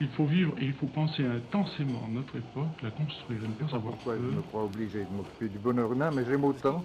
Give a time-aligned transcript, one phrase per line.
[0.00, 3.76] Il faut vivre et il faut penser intensément notre époque, la construire et ne pas
[3.76, 4.22] avoir Pourquoi peur.
[4.28, 6.82] je me crois obligé de m'occuper du bonheur humain, mais j'aime autant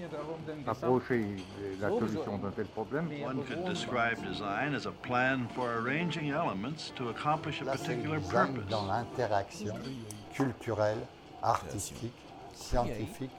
[0.68, 1.26] approcher
[1.82, 3.10] la solution d'un tel problème.
[3.26, 8.68] One could describe design as a plan for arranging elements to accomplish a particular purpose.
[8.70, 9.74] dans l'interaction
[10.34, 11.00] culturelle,
[11.42, 12.14] artistique,
[12.54, 13.32] scientifique,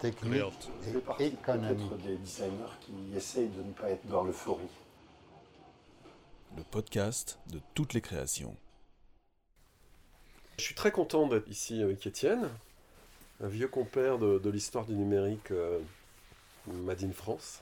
[0.00, 0.70] technique
[1.18, 1.96] et économique.
[2.04, 4.62] des designers qui essayent de ne pas être dans l'euphorie.
[6.56, 8.56] le podcast de toutes les créations.
[10.58, 12.48] Je suis très content d'être ici avec Étienne,
[13.42, 15.78] un vieux compère de, l'histoire du numérique euh,
[16.66, 17.60] Made in France.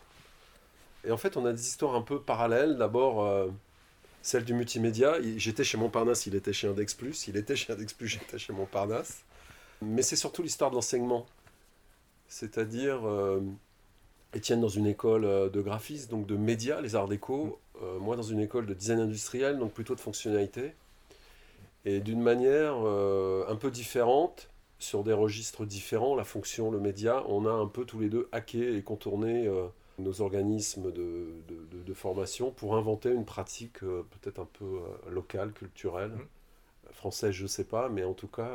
[1.04, 2.76] Et en fait, on a des histoires un peu parallèles.
[2.78, 3.48] D'abord, euh,
[4.22, 5.16] celle du multimédia.
[5.36, 7.28] J'étais chez Montparnasse, il était chez Index Plus.
[7.28, 9.22] Il était chez Index Plus, j'étais chez Montparnasse.
[9.82, 11.26] Mais c'est surtout l'histoire de l'enseignement.
[12.28, 13.40] C'est-à-dire, euh,
[14.34, 17.58] Étienne dans une école euh, de graphisme, donc de médias, les arts déco.
[17.82, 20.74] euh, moi dans une école de design industriel, donc plutôt de fonctionnalité
[21.84, 27.22] et d'une manière euh, un peu différente, sur des registres différents, la fonction, le média,
[27.28, 29.66] on a un peu tous les deux hacké et contourné euh,
[29.98, 34.80] nos organismes de, de- de- de formation pour inventer une pratique euh, peut-être un peu
[35.10, 36.12] locale, culturelle,
[36.92, 38.50] française, je sais pas, mais en tout cas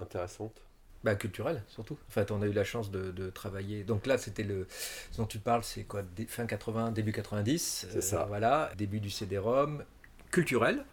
[0.00, 0.62] intéressante.
[1.04, 1.94] Bah, culturel, surtout.
[2.08, 3.84] En fait, on a eu la chance de, de travailler.
[3.84, 4.66] Donc là, c'était le.
[5.12, 7.86] Ce dont tu parles, c'est quoi Fin 80, début 90.
[7.92, 8.24] C'est ça.
[8.24, 9.84] Voilà, début du CD-ROM.
[10.32, 10.84] Culturel.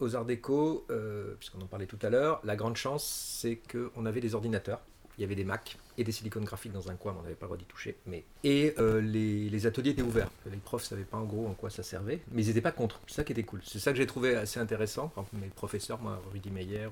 [0.00, 3.04] Aux Arts Déco, euh, puisqu'on en parlait tout à l'heure, la grande chance,
[3.40, 4.80] c'est qu'on avait des ordinateurs.
[5.18, 7.34] Il y avait des Mac et des silicone graphiques dans un coin, mais on n'avait
[7.34, 7.96] pas le droit d'y toucher.
[8.06, 8.24] Mais...
[8.44, 10.30] Et euh, les, ateliers étaient ouverts.
[10.48, 12.70] Les profs ne savaient pas en gros en quoi ça servait, mais ils n'étaient pas
[12.70, 13.00] contre.
[13.08, 13.60] C'est ça qui était cool.
[13.64, 15.12] C'est ça que j'ai trouvé assez intéressant.
[15.32, 16.88] Mes professeurs, moi, Rudy Meyer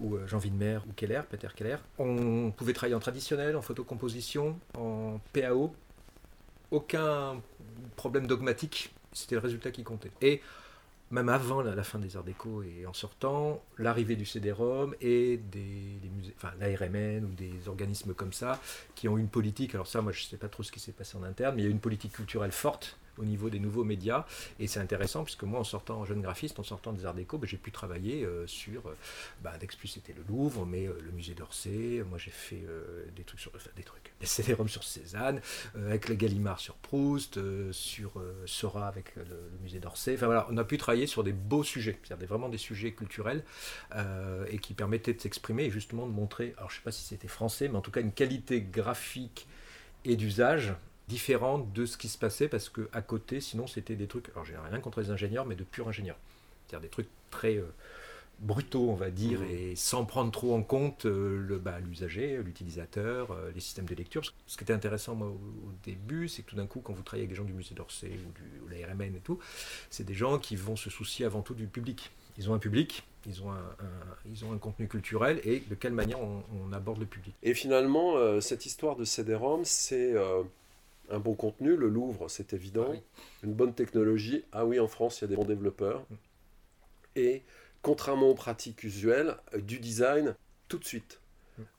[0.00, 4.58] ou, euh, Jean Widmer ou Keller, Peter Keller, on pouvait travailler en traditionnel, en photocomposition,
[4.76, 5.72] en PAO.
[6.72, 7.40] Aucun
[7.94, 8.92] problème dogmatique.
[9.12, 10.10] C'était le résultat qui comptait.
[10.20, 10.42] Et
[11.10, 15.98] même avant la, fin des arts déco et en sortant, l'arrivée du CD-ROM et des,
[16.02, 18.60] des musées, enfin l'ARMN ou des organismes comme ça
[18.94, 20.92] qui ont une politique, alors ça moi je ne sais pas trop ce qui s'est
[20.92, 23.84] passé en interne, mais il y a une politique culturelle forte au niveau des nouveaux
[23.84, 24.24] médias
[24.58, 27.46] et c'est intéressant puisque moi en sortant jeune graphiste, en sortant des arts déco, ben,
[27.46, 28.96] j'ai pu travailler euh, sur, euh,
[29.42, 32.64] bah, Index Plus c'était le Louvre, mais euh, le musée d'Orsay, moi j'ai fait
[33.14, 35.40] des trucs sur, des trucs, des CD-ROM sur Cézanne,
[35.74, 37.38] avec le Gallimard sur Proust,
[37.72, 38.12] sur
[38.46, 40.14] Sora avec le, le musée d'Orsay.
[40.14, 43.44] Enfin voilà, on a pu travailler sur des beaux sujets, c'est-à-dire vraiment des sujets culturels
[44.50, 47.28] et qui permettaient de s'exprimer et justement de montrer, alors je sais pas si c'était
[47.28, 49.46] français, mais en tout cas une qualité graphique
[50.04, 50.74] et d'usage
[51.08, 54.44] différente de ce qui se passait parce que à côté, sinon c'était des trucs, alors
[54.44, 56.18] j'ai rien contre les ingénieurs, mais de purs ingénieurs.
[56.66, 57.66] C'est-à-dire des trucs très euh,
[58.40, 63.30] brutaux, on va dire, et sans prendre trop en compte euh, le bah, l'usager, l'utilisateur,
[63.30, 64.22] euh, les systèmes de lecture.
[64.46, 65.30] Ce qui était intéressant moi, au,
[65.68, 67.74] au début, c'est que tout d'un coup, quand vous travaillez avec des gens du musée
[67.74, 69.38] d'Orsay ou, du, ou la RMN et tout,
[69.90, 72.10] c'est des gens qui vont se soucier avant tout du public.
[72.38, 75.74] Ils ont un public, ils ont un, un- ils ont un contenu culturel et de
[75.74, 77.32] quelle manière on, on aborde le public.
[77.42, 80.12] Et finalement, cette histoire de CD-ROM, c'est
[81.10, 81.76] un bon contenu.
[81.76, 82.86] Le Louvre, c'est évident.
[82.88, 83.02] Ah oui.
[83.42, 84.44] Une bonne technologie.
[84.52, 86.04] Ah oui, en France, il y a des bons développeurs.
[87.14, 87.42] Et
[87.82, 90.34] contrairement aux pratiques usuelles, euh, du design
[90.68, 91.20] tout de suite.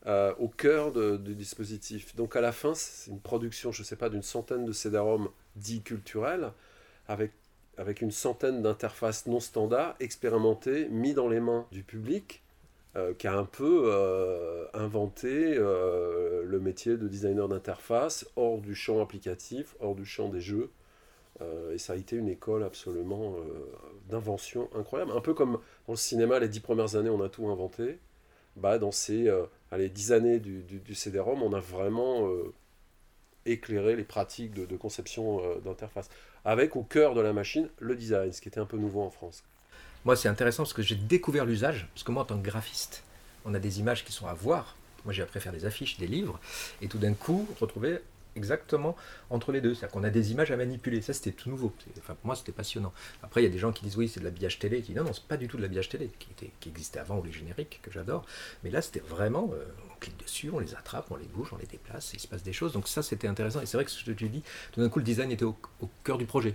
[0.06, 2.16] euh, au cœur de- du dispositif.
[2.16, 5.28] Donc à la fin, c'est une production, je ne sais pas, d'une centaine de CD-ROM
[5.54, 6.52] dits culturels,
[7.06, 7.30] avec,
[7.76, 12.42] avec une centaine d'interfaces non standards, expérimentées, mis dans les mains du public,
[12.96, 18.74] euh, qui a un peu euh, inventé euh, le métier de designer d'interface hors du
[18.74, 20.70] champ applicatif, hors du champ des jeux.
[21.72, 23.36] Et ça a été une école absolument
[24.08, 25.12] d'invention incroyable.
[25.12, 28.00] Un peu comme dans le cinéma, les dix premières années, on a tout inventé.
[28.56, 29.32] Bah, dans ces
[29.70, 32.28] allez, dix années du, du, CD-ROM, on a vraiment
[33.46, 36.08] éclairé les pratiques de, conception d'interface.
[36.44, 39.10] Avec au cœur de la machine le design, ce qui était un peu nouveau en
[39.10, 39.44] France.
[40.04, 41.88] Moi, c'est intéressant parce que j'ai découvert l'usage.
[41.94, 43.02] Parce que moi, en tant que graphiste,
[43.44, 44.76] on a des images qui sont à voir.
[45.04, 46.38] Moi, j'ai appris à faire des affiches, des livres.
[46.82, 48.00] Et tout d'un coup, retrouver
[48.36, 48.96] exactement
[49.30, 49.74] entre les deux.
[49.74, 51.02] C'est-à-dire qu'on a des images à manipuler.
[51.02, 51.72] Ça, c'était tout nouveau.
[51.98, 52.92] Enfin, pour moi, c'était passionnant.
[53.22, 54.80] Après, il y a des gens qui disent oui, c'est de l'habillage télé.
[54.80, 57.24] Qui disent non, non, c'est pas du tout de l'habillage télé, qui, existait avant, ou
[57.24, 58.24] les génériques, que j'adore.
[58.64, 61.58] Mais là, c'était vraiment, euh, on clique dessus, on les attrape, on les bouge, on
[61.58, 62.72] les déplace, il se passe des choses.
[62.72, 63.60] Donc ça, c'était intéressant.
[63.60, 64.42] Et c'est vrai que ce que tu dis,
[64.72, 65.56] tout d'un coup, le design était au
[66.04, 66.54] cœur du projet.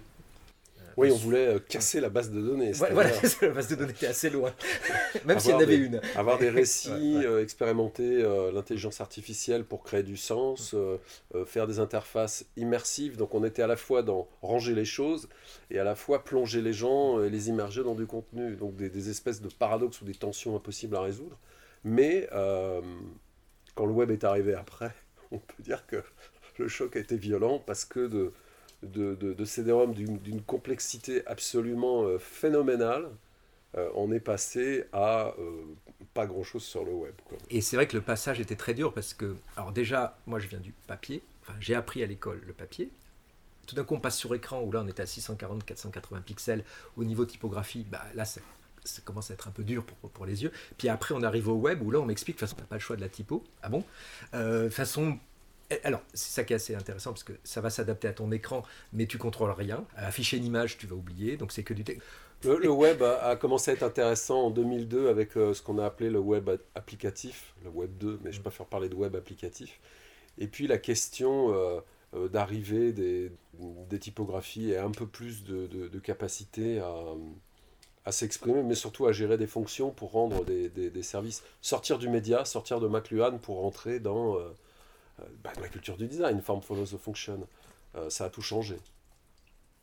[0.98, 2.72] Oui, on voulait euh, casser la base de données.
[2.74, 3.12] Voilà,
[3.42, 4.54] la base de données était assez loin.
[5.26, 6.02] Même s'il y en avait des- une.
[6.16, 7.26] Avoir des récits, Ouais, ouais.
[7.26, 10.98] euh, expérimenter euh, l'intelligence artificielle pour créer du sens, euh,
[11.46, 13.18] faire des interfaces immersives.
[13.18, 15.30] Donc on était à la fois dans ranger les choses
[15.72, 18.56] et à la fois plonger les gens et les immerger dans du contenu.
[18.56, 21.38] Donc des, des espèces de paradoxes ou des tensions impossibles à résoudre.
[21.84, 22.82] Mais euh,
[23.76, 24.92] quand le web est arrivé après,
[25.32, 26.04] on peut dire que
[26.60, 28.32] le choc a été violent parce que de,
[28.84, 33.10] de, de, de CD-ROM d'une complexité absolument euh, phénoménale,
[33.76, 35.64] euh, on est passé à euh,
[36.14, 37.14] pas grand-chose sur le web.
[37.50, 40.48] Et c'est vrai que le passage était très dur parce que, alors déjà, moi je
[40.48, 41.24] viens du papier,
[41.60, 42.90] j'ai appris à l'école le papier.
[43.66, 46.64] Tout d'un coup on passe sur écran où là on était à 640-480 pixels.
[46.98, 48.42] Au niveau typographie, bah, là ça,
[49.06, 50.52] commence à être un peu dur pour, les yeux.
[50.78, 52.68] Puis après on arrive au web où là on m'explique, de toute façon on n'a
[52.68, 53.44] pas le choix de la typo.
[53.64, 53.84] Ah bon?
[54.36, 55.18] Euh, façon
[55.84, 58.64] alors, c'est ça qui est assez intéressant parce que ça va s'adapter à ton écran,
[58.94, 59.86] mais tu contrôles rien.
[59.96, 62.02] Afficher une image, tu vas oublier, donc c'est que du texte.
[62.44, 65.78] Le, le web a, a commencé à être intéressant en 2002 avec euh, ce qu'on
[65.80, 69.80] a appelé le web applicatif, le web 2, mais je préfère parler de web applicatif.
[70.38, 71.80] Et puis la question euh,
[72.16, 73.32] euh, d'arrivée des,
[73.90, 76.94] des typographies et un peu plus de, de- de capacité à,
[78.06, 81.44] à s'exprimer, mais surtout à gérer des fonctions pour rendre des, des- des services.
[81.62, 84.38] Sortir du média, sortir de McLuhan pour rentrer dans,
[85.44, 87.48] bah, dans la culture du design, form follows the function.
[87.96, 88.78] Euh, ça a tout changé.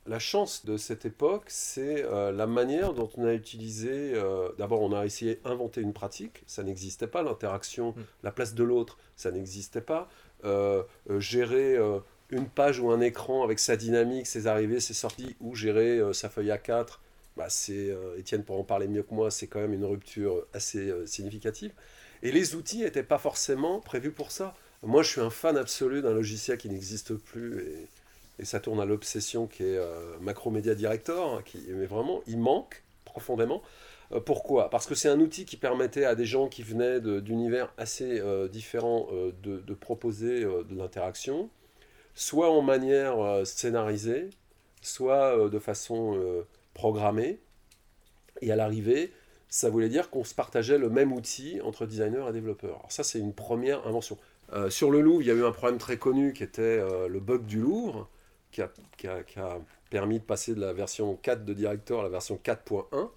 [0.06, 4.12] La chance de cette époque, c'est euh, la manière dont on a utilisé.
[4.14, 8.02] euh, D'abord, on a essayé d'inventer une pratique, ça n'existait pas, l'interaction, Mm.
[8.24, 10.08] la place de l'autre, ça n'existait pas.
[10.44, 11.98] Euh, euh, gérer euh,
[12.30, 16.12] une page ou un écran avec sa dynamique, ses arrivées, ses sorties, ou gérer euh,
[16.14, 16.98] sa feuille A4,
[17.36, 20.46] bah, c'est, euh, Étienne pour en parler mieux que moi, c'est quand même une rupture
[20.54, 21.72] assez euh, significative.
[22.22, 24.54] Et les outils n'étaient pas forcément prévus pour ça.
[24.82, 27.60] Moi, je suis un fan absolu d'un logiciel qui n'existe plus
[28.38, 32.38] et, ça tourne à l'obsession qui est euh, Macromedia Director, hein, qui, mais vraiment, il
[32.38, 33.62] manque profondément.
[34.12, 34.70] Euh, pourquoi?
[34.70, 38.48] Parce que c'est un outil qui permettait à des gens qui venaient d'univers assez euh,
[38.48, 39.08] différents
[39.42, 41.50] de, de proposer de l'interaction,
[42.14, 44.30] soit en manière scénarisée,
[44.80, 46.18] soit de façon
[46.72, 47.40] programmée.
[48.40, 49.12] Et à l'arrivée,
[49.50, 52.76] ça voulait dire qu'on se partageait le même outil entre designers et développeurs.
[52.78, 54.16] Alors ça, c'est une première invention.
[54.52, 57.08] Euh, sur le Louvre, il y a eu un problème très connu qui était euh,
[57.08, 58.08] le bug du Louvre,
[58.50, 58.70] qui a,
[59.90, 63.10] permis de passer de la version 4 de Director à la version 4.1.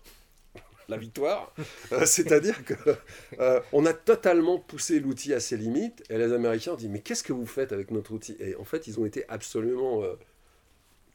[0.90, 1.54] La victoire.
[1.94, 2.74] Euh, C'est-à-dire que
[3.72, 7.24] on a totalement poussé l'outil à ses limites et les Américains ont dit mais qu'est-ce
[7.24, 8.36] que vous faites avec notre outil?
[8.40, 10.04] Et en fait, ils ont été absolument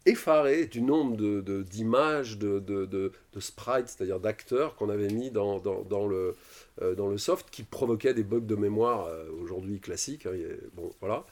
[0.09, 1.17] effarés du nombre
[1.63, 6.35] d'images, de, de, de, sprites, c'est-à-dire d'acteurs qu'on avait mis dans, dans, le,
[6.83, 10.27] euh, dans le soft qui provoquaient des bugs de mémoire euh, aujourd'hui classiques.
[10.27, 10.33] hein,
[10.75, 11.25] bon, voilà.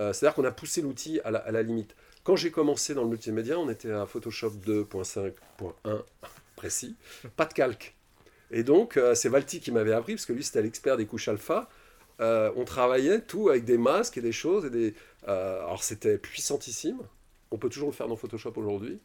[0.00, 1.94] Euh, C'est-à-dire qu'on a poussé l'outil à la, limite.
[2.22, 6.02] Quand j'ai commencé dans le multimédia, on était à Photoshop 2.5.1
[6.56, 6.96] précis,
[7.36, 7.94] pas de calque.
[8.50, 11.68] Et donc, c'est Valti qui m'avait appris, parce que lui, c'était l'expert des couches alpha.
[12.18, 14.64] On travaillait tout avec des masques et des choses.
[14.66, 14.94] Et des,
[15.26, 16.98] alors, c'était puissantissime.
[17.50, 19.00] On peut toujours le faire dans Photoshop aujourd'hui.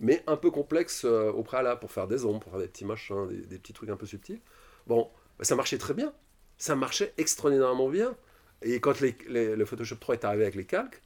[0.00, 2.84] Mais un peu complexe euh, au préalable pour faire des ombres, pour faire des petits
[2.84, 4.40] machins, des, des petits trucs un peu subtils.
[4.88, 5.08] Bon,
[5.38, 6.12] bah, ça marchait très bien.
[6.58, 8.16] Ça marchait extraordinairement bien.
[8.62, 11.00] Et quand les- les- le Photoshop 3 est arrivé avec les calques,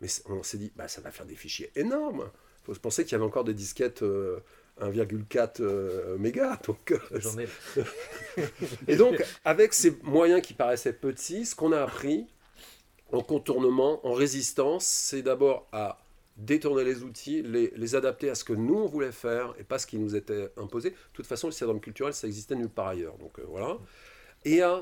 [0.00, 2.30] mais on s'est dit, bah, ça va faire des fichiers énormes.
[2.62, 4.38] Il faut se penser qu'il y avait encore des disquettes euh,
[4.80, 6.58] 1,4 euh, mégas.
[6.66, 6.98] Donc, euh,
[8.86, 12.26] et donc, avec ces moyens qui paraissaient petits, ce qu'on a appris
[13.10, 15.98] en contournement, en résistance, c'est d'abord à
[16.38, 19.86] détourner les outils, les, adapter à ce que nous, on voulait faire et pas ce
[19.86, 20.90] qui nous était imposé.
[20.90, 23.18] De toute façon, le syndrome culturel, ça existait nulle part ailleurs.
[23.18, 23.76] Donc, euh, voilà.
[24.44, 24.80] Et à,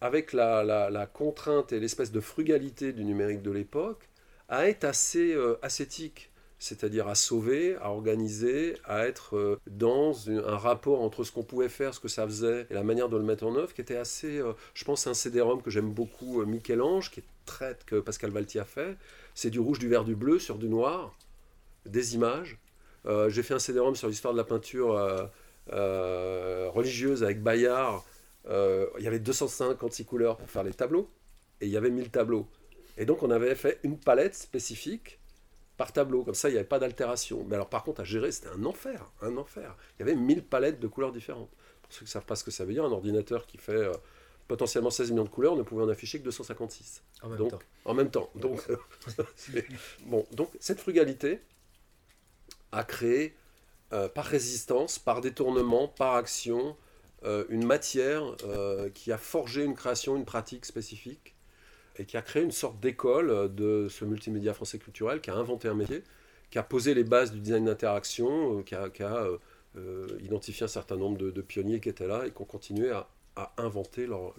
[0.00, 4.08] avec la, contrainte et l'espèce de frugalité du numérique de l'époque,
[4.48, 6.28] à être assez euh, ascétique
[6.62, 11.70] c'est-à-dire à sauver, à organiser, à être euh, dans un rapport entre ce qu'on pouvait
[11.70, 13.96] faire, ce que ça faisait, et la manière de le mettre en œuvre, qui était
[13.96, 14.42] assez,
[14.74, 17.24] je pense, à un CD-ROM que j'aime beaucoup, Michel-Ange, qui est
[17.86, 18.96] que Pascal Valti a fait.
[19.34, 21.16] C'est du rouge, du vert, du bleu sur du noir,
[21.86, 22.58] des images.
[23.06, 25.24] Euh, J'ai fait un CD-ROM sur l'histoire de la peinture euh,
[25.72, 28.04] euh, religieuse avec Bayard.
[28.46, 31.08] Il y avait 256 couleurs pour faire les tableaux,
[31.60, 32.46] et il y avait 1000 tableaux.
[32.96, 35.18] Et donc on avait fait une palette spécifique
[35.76, 37.44] par tableau, comme ça il n'y avait pas d'altération.
[37.48, 39.76] Mais alors par contre à gérer c'était un enfer, un enfer.
[39.98, 41.50] Il y avait 1000 palettes de couleurs différentes.
[41.82, 43.90] Pour ceux qui ne savent pas ce que ça veut dire, un ordinateur qui fait
[44.50, 47.58] potentiellement 16 millions de couleurs ne pouvait en afficher que 256 En même Donc, temps.
[47.84, 48.30] en même temps.
[48.34, 48.66] Donc,
[50.06, 51.40] bon, donc cette frugalité
[52.72, 53.36] a créé
[53.92, 56.76] euh, par résistance, par détournement, par action,
[57.22, 61.36] euh, une matière euh, qui a forgé une création, une pratique spécifique
[61.96, 65.68] et qui a créé une sorte d'école de ce multimédia français culturel, qui a inventé
[65.68, 66.02] un métier,
[66.50, 69.28] qui a posé les bases du design d'interaction, qui a, qui a,
[70.20, 73.06] identifié un certain nombre de, de pionniers qui étaient là et qui ont continué à,
[73.58, 74.32] inventer leur,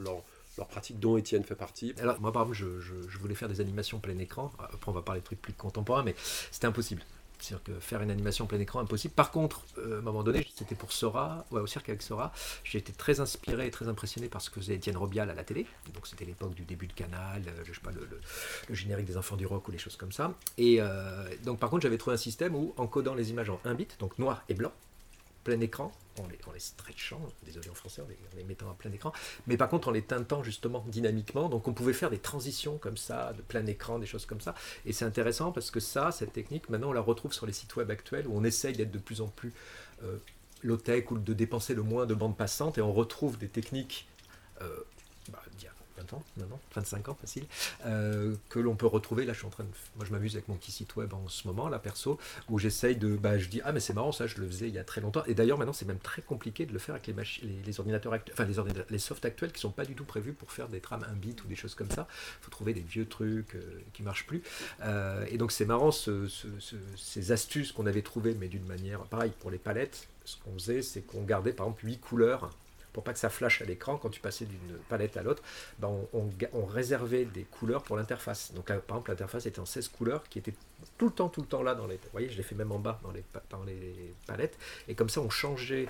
[0.69, 1.93] pratique dont Étienne fait partie.
[1.99, 4.51] Alors, moi, par exemple, je, voulais faire des animations plein écran.
[4.59, 6.15] Après, on va parler de trucs plus contemporains, mais
[6.51, 7.01] c'était impossible.
[7.41, 9.13] C'est-à-dire que faire une animation plein écran, impossible.
[9.15, 12.31] Par contre, euh, à un moment donné, c'était pour Sora, ouais, au cirque avec Sora,
[12.63, 15.43] j'ai été très inspiré et très impressionné par ce que faisait Étienne Robial à la
[15.43, 15.65] télé.
[15.93, 19.37] Donc, c'était l'époque du début de Canal, euh, je sais pas, le générique des Enfants
[19.37, 20.35] du Rock ou les choses comme ça.
[20.59, 23.59] Et euh, donc, par contre, j'avais trouvé un système où, en codant les images en
[23.65, 24.71] 1 bit, donc noir et blanc,
[25.43, 28.07] plein écran, en les, stretchant, désolé en français, en
[28.37, 29.11] les, mettant à plein écran,
[29.47, 31.49] mais par contre en les teintant justement dynamiquement.
[31.49, 34.55] Donc on pouvait faire des transitions comme ça, de plein écran, des choses comme ça.
[34.85, 37.75] Et c'est intéressant parce que ça, cette technique, maintenant on la retrouve sur les sites
[37.75, 39.53] web actuels où on essaye d'être de plus en plus
[40.03, 40.17] euh,
[40.63, 44.07] low-tech ou de dépenser le moins de bandes passantes et on retrouve des techniques
[44.61, 44.67] euh,
[45.31, 45.41] bah,
[46.01, 47.45] 20 ans, maintenant, 25 ans facile,
[47.85, 49.25] euh, que l'on peut retrouver.
[49.25, 49.69] Là, je suis en train de.
[49.95, 52.95] Moi, je m'amuse avec mon petit site web en ce moment, là, perso, où j'essaye
[52.95, 53.15] de.
[53.15, 55.01] Bah, je dis, ah, mais c'est marrant, ça, je le faisais il y a très
[55.01, 55.23] longtemps.
[55.25, 58.13] Et d'ailleurs, maintenant, c'est même très compliqué de le faire avec les, machi- les, ordinateurs
[58.13, 60.67] actuels, enfin, les, ordinateurs, les softs actuels qui sont pas du tout prévus pour faire
[60.69, 62.07] des trames 1 bit ou des choses comme ça.
[62.41, 64.41] Il faut trouver des vieux trucs euh, qui marchent plus.
[64.83, 68.65] Euh, et donc, c'est marrant, ce- ce- ce- ces astuces qu'on avait trouvées, mais d'une
[68.65, 68.99] manière.
[69.03, 72.49] Pareil, pour les palettes, ce qu'on faisait, c'est qu'on gardait, par exemple, 8 couleurs
[72.93, 75.43] pour pas que ça flash à l'écran quand tu passais d'une palette à l'autre,
[75.79, 78.53] ben, on, on réservait des couleurs pour l'interface.
[78.53, 80.53] Donc euh, par exemple l'interface était en 16 couleurs qui étaient
[80.97, 81.95] tout le temps, tout le temps là dans les.
[81.95, 84.57] Vous voyez, je l'ai fait même en bas dans les, dans les palettes.
[84.87, 85.87] Et comme ça on changeait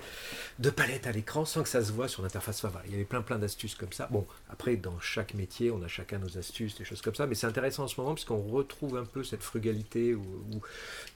[0.58, 2.62] de palette à l'écran sans que ça se voit sur l'interface.
[2.62, 4.08] Voilà, il y avait plein plein d'astuces comme ça.
[4.10, 7.26] Bon, après dans chaque métier on a chacun nos astuces, des choses comme ça.
[7.26, 10.24] Mais c'est intéressant en ce moment puisqu'on retrouve un peu cette frugalité où,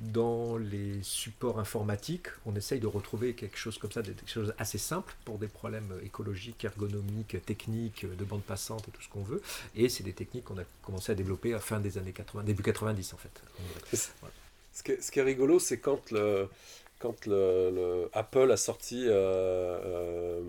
[0.00, 4.54] dans les supports informatiques, on essaye de retrouver quelque chose comme ça, des des choses
[4.58, 9.22] assez simples pour des problèmes écologiques, ergonomiques, techniques, de bande passante et tout ce qu'on
[9.22, 9.42] veut.
[9.74, 12.62] Et c'est des techniques qu'on a commencé à développer à fin des années 80, début
[12.62, 13.42] 90 en fait.
[14.72, 16.48] Ce qui est, ce qui est rigolo, c'est quand le,
[16.98, 20.42] quand le, le- Apple a sorti euh, euh,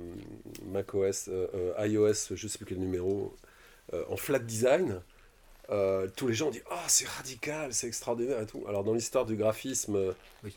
[0.66, 1.48] macOS, euh,
[1.80, 3.36] euh, iOS, je ne sais plus quel numéro,
[3.94, 5.02] euh, en flat design,
[6.16, 8.64] tous les gens disent Ah, c'est radical, c'est extraordinaire et tout.
[8.68, 10.56] Alors, dans l'histoire du graphisme, Oui.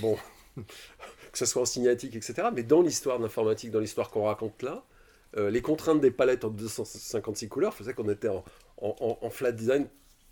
[0.00, 0.16] bon,
[0.56, 4.62] que ce soit en signatique, etc., mais dans l'histoire de l'informatique, dans l'histoire qu'on raconte
[4.62, 4.82] là,
[5.36, 8.44] les contraintes des palettes en 256 couleurs faisaient qu'on était en,
[8.78, 9.86] en- en- en flat design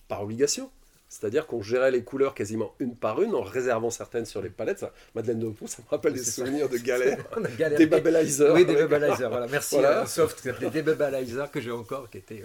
[0.08, 0.70] par obligation.
[1.12, 4.78] C'est-à-dire qu'on gérait les couleurs quasiment une par une en réservant certaines sur les palettes.
[4.78, 6.30] Ça, Madeleine de ça me rappelle des ça.
[6.30, 7.18] souvenirs de galères.
[7.36, 7.84] On a galéré.
[7.84, 8.54] des babelizers.
[8.54, 9.48] Oui, des Bubblizer, voilà.
[9.48, 9.98] Merci Voilà.
[9.98, 12.44] à un soft qui s'appelait des Bubblizer que j'ai encore, qui était.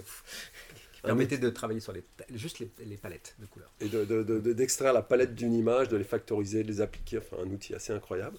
[1.02, 2.02] permettait de travailler sur les,
[2.34, 3.70] juste les, les palettes de couleurs.
[3.80, 6.80] Et de- de- de- de- d'extraire la palette d'une image, de les factoriser, de les
[6.80, 7.18] appliquer.
[7.18, 8.36] Enfin, un outil assez incroyable.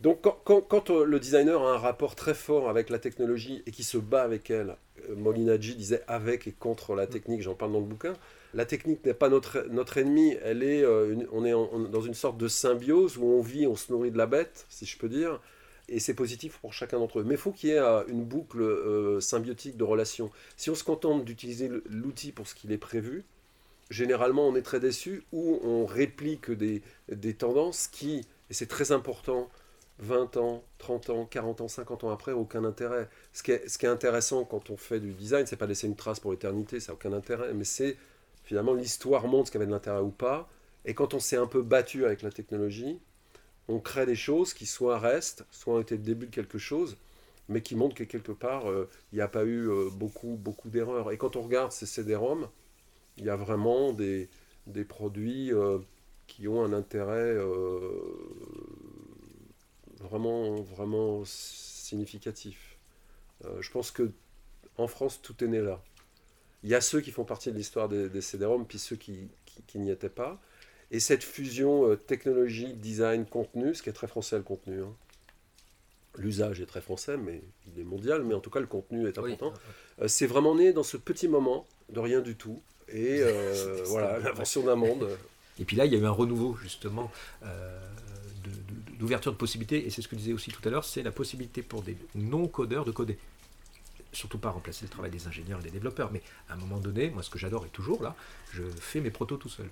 [0.00, 3.62] Donc, quand, quand- quand, euh, le designer a un rapport très fort avec la technologie
[3.66, 4.76] et qui se bat avec elle,
[5.08, 8.14] euh, Molinaggi disait avec et contre la technique, j'en parle dans le bouquin,
[8.54, 11.52] la technique n'est pas notre, notre ennemi, elle est, euh, on est
[11.90, 14.86] dans une sorte de symbiose où on vit, on se nourrit de la bête, si
[14.86, 15.40] je peux dire,
[15.88, 17.24] et c'est positif pour chacun d'entre eux.
[17.24, 20.30] Mais il faut qu'il y ait euh, une boucle euh, symbiotique de relations.
[20.56, 23.24] Si on se contente d'utiliser l'outil pour ce qu'il est prévu,
[23.90, 28.92] généralement on est très déçu ou on réplique des, des tendances qui, et c'est très
[28.92, 29.48] important,
[30.00, 33.08] 20 ans, 30 ans, 40 ans, 50 ans après, aucun intérêt.
[33.32, 35.86] Ce qui est, ce qui est intéressant quand on fait du design, c'est pas laisser
[35.86, 37.96] une trace pour l'éternité, ça n'a aucun intérêt, mais c'est
[38.48, 40.48] finalement l'histoire montre ce qui avait de l'intérêt ou pas.
[40.86, 42.98] Et quand on s'est un peu battu avec la technologie,
[43.68, 46.96] on crée des choses qui soit restent, soit ont été le début de quelque chose,
[47.50, 50.70] mais qui montrent que quelque part, euh, il n'y a pas eu euh, beaucoup, beaucoup
[50.70, 51.12] d'erreurs.
[51.12, 52.48] Et quand on regarde ces CD-ROM,
[53.18, 54.30] il y a vraiment des,
[54.66, 55.78] des produits euh,
[56.26, 57.36] qui ont un intérêt
[60.00, 62.78] vraiment, vraiment significatif.
[63.60, 64.10] Je pense que
[64.78, 65.82] en France, tout est né là.
[66.64, 69.28] Il y a ceux qui font partie de l'histoire des, des CD-ROM, puis ceux qui,
[69.46, 70.40] qui- qui n'y étaient pas.
[70.90, 74.82] Et cette fusion euh, technologie, design, contenu, ce qui est très français le contenu.
[74.82, 74.92] hein.
[76.16, 77.40] L'usage est très français, mais
[77.72, 79.32] il est mondial, mais en tout cas le contenu est Oui.
[79.34, 79.52] important.
[80.02, 82.60] Euh, c'est vraiment né dans ce petit moment de rien du tout.
[82.88, 85.08] Et euh, voilà, l'invention d'un monde.
[85.60, 87.10] Et puis là, il y a eu un renouveau, justement,
[87.44, 87.78] euh,
[88.44, 90.84] de- de- d'ouverture de, possibilités, et c'est ce que je disais aussi tout à l'heure,
[90.84, 93.18] c'est la possibilité pour des non-codeurs de coder.
[94.12, 97.10] Surtout pas remplacer le travail des ingénieurs et des développeurs, mais à un moment donné,
[97.10, 98.16] moi ce que j'adore est toujours là,
[98.52, 99.68] je fais mes protos tout seul.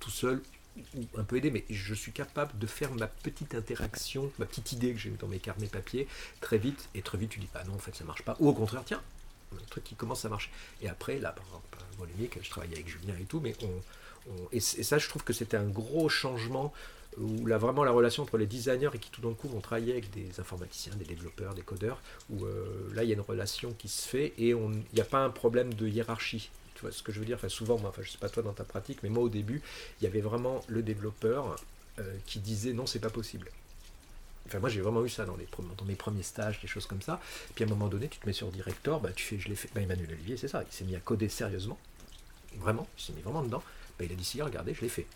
[0.00, 0.42] Tout seul,
[0.96, 4.72] ou un peu aidé, mais je suis capable de faire ma petite interaction, ma petite
[4.72, 6.06] idée que j'ai dans mes carnets papier,
[6.40, 8.48] très vite, et très vite tu dis, bah non, en fait ça marche pas, ou
[8.48, 9.02] au contraire, tiens,
[9.52, 10.50] un truc qui commence à marcher.
[10.82, 13.82] Et après, là, par exemple, Volumique, je travaille avec Julien et tout, mais on-
[14.52, 16.72] et, ça, je trouve que c'était un gros changement
[17.18, 19.92] où là, vraiment la relation entre les designers et qui tout d'un coup vont travailler
[19.92, 22.00] avec des informaticiens, des développeurs, des codeurs,
[22.30, 25.04] où euh, là, il y a une relation qui se fait et il n'y a
[25.04, 26.50] pas un problème de hiérarchie.
[26.74, 27.38] Tu vois ce que je veux dire?
[27.48, 29.62] Souvent, moi, je sais pas toi dans ta pratique, mais moi au début,
[30.00, 31.56] il y avait vraiment le développeur
[32.00, 33.48] euh, qui disait non, c'est pas possible.
[34.46, 35.36] Enfin, moi j'ai vraiment eu ça dans
[35.86, 37.20] mes premiers stages, des choses comme ça.
[37.54, 39.54] Puis à un moment donné, tu te mets sur Director, bah, tu fais, je l'ai
[39.54, 39.70] fait.
[39.74, 41.78] Bah, Emmanuel Olivier, c'est ça, il s'est mis à coder sérieusement,
[42.56, 43.62] vraiment, il s'est mis vraiment dedans.
[43.98, 45.06] Bah, il a dit si, regardez, je l'ai fait.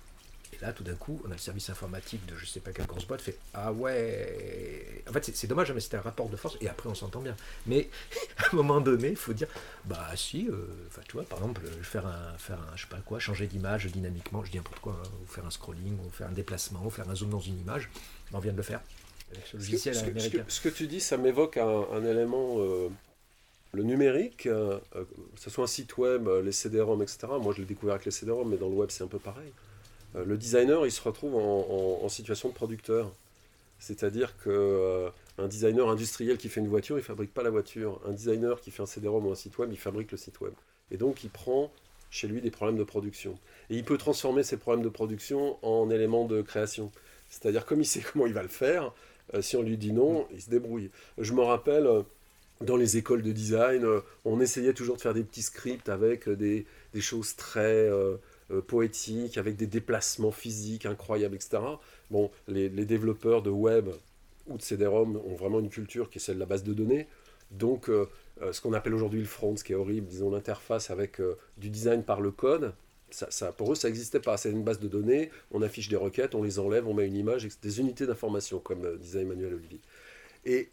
[0.54, 2.86] Et là, tout d'un coup, on a le service informatique de je sais pas quelle
[2.86, 5.04] grosse boîte fait Ah ouais.
[5.08, 6.56] En fait, c'est- dommage, hein, mais c'était un rapport de force.
[6.62, 7.36] Et après, on s'entend bien.
[7.66, 7.90] Mais
[8.38, 9.48] à un moment donné, il faut dire
[9.84, 10.66] Bah si, euh,
[11.06, 13.86] tu vois, par exemple, euh, faire un, faire un, je sais pas quoi, changer d'image
[13.86, 16.88] dynamiquement, je dis n'importe quoi, hein, ou faire un scrolling, ou faire un déplacement, ou
[16.90, 17.90] faire un zoom dans une image.
[18.32, 18.80] On vient de le faire.
[19.32, 22.04] Avec ce logiciel ce que- ce que- ce que tu dis, ça m'évoque un, un
[22.06, 22.88] élément, euh,
[23.72, 27.18] le numérique, euh, euh, que ce soit un site web, euh, les CD-ROM, etc.
[27.40, 29.52] Moi, je l'ai découvert avec les CD-ROM, mais dans le web, c'est un peu pareil.
[30.14, 33.12] Le designer, il se retrouve en, situation de producteur.
[33.78, 38.00] C'est-à-dire que euh, un designer industriel qui fait une voiture, il fabrique pas la voiture.
[38.06, 40.54] Un designer qui fait un CD-ROM ou un site web, il fabrique le site web.
[40.90, 41.70] Et donc, il prend
[42.10, 43.38] chez lui des problèmes de production.
[43.68, 46.90] Et il peut transformer ces problèmes de production en éléments de création.
[47.28, 48.92] C'est-à-dire, comme il sait comment il va le faire,
[49.40, 50.90] si on lui dit non, il se débrouille.
[51.18, 51.86] Je me rappelle,
[52.60, 56.28] dans les écoles de design, euh, on essayait toujours de faire des petits scripts avec
[56.28, 58.16] euh, des, des choses très euh,
[58.66, 61.58] poétiques, avec des déplacements physiques incroyables, etc.
[62.10, 63.88] Bon, les, développeurs de web
[64.46, 67.06] ou de CD-ROM ont vraiment une culture qui est celle de la base de données.
[67.50, 67.90] Donc,
[68.50, 71.20] ce qu'on appelle aujourd'hui le front, ce qui est horrible, disons l'interface avec
[71.58, 72.72] du design par le code,
[73.10, 74.38] ça, pour eux, ça n'existait pas.
[74.38, 77.16] C'est une base de données, on affiche des requêtes, on les enlève, on met une
[77.16, 79.80] image, des unités d'information, comme disait Emmanuel Olivier.
[80.46, 80.70] Et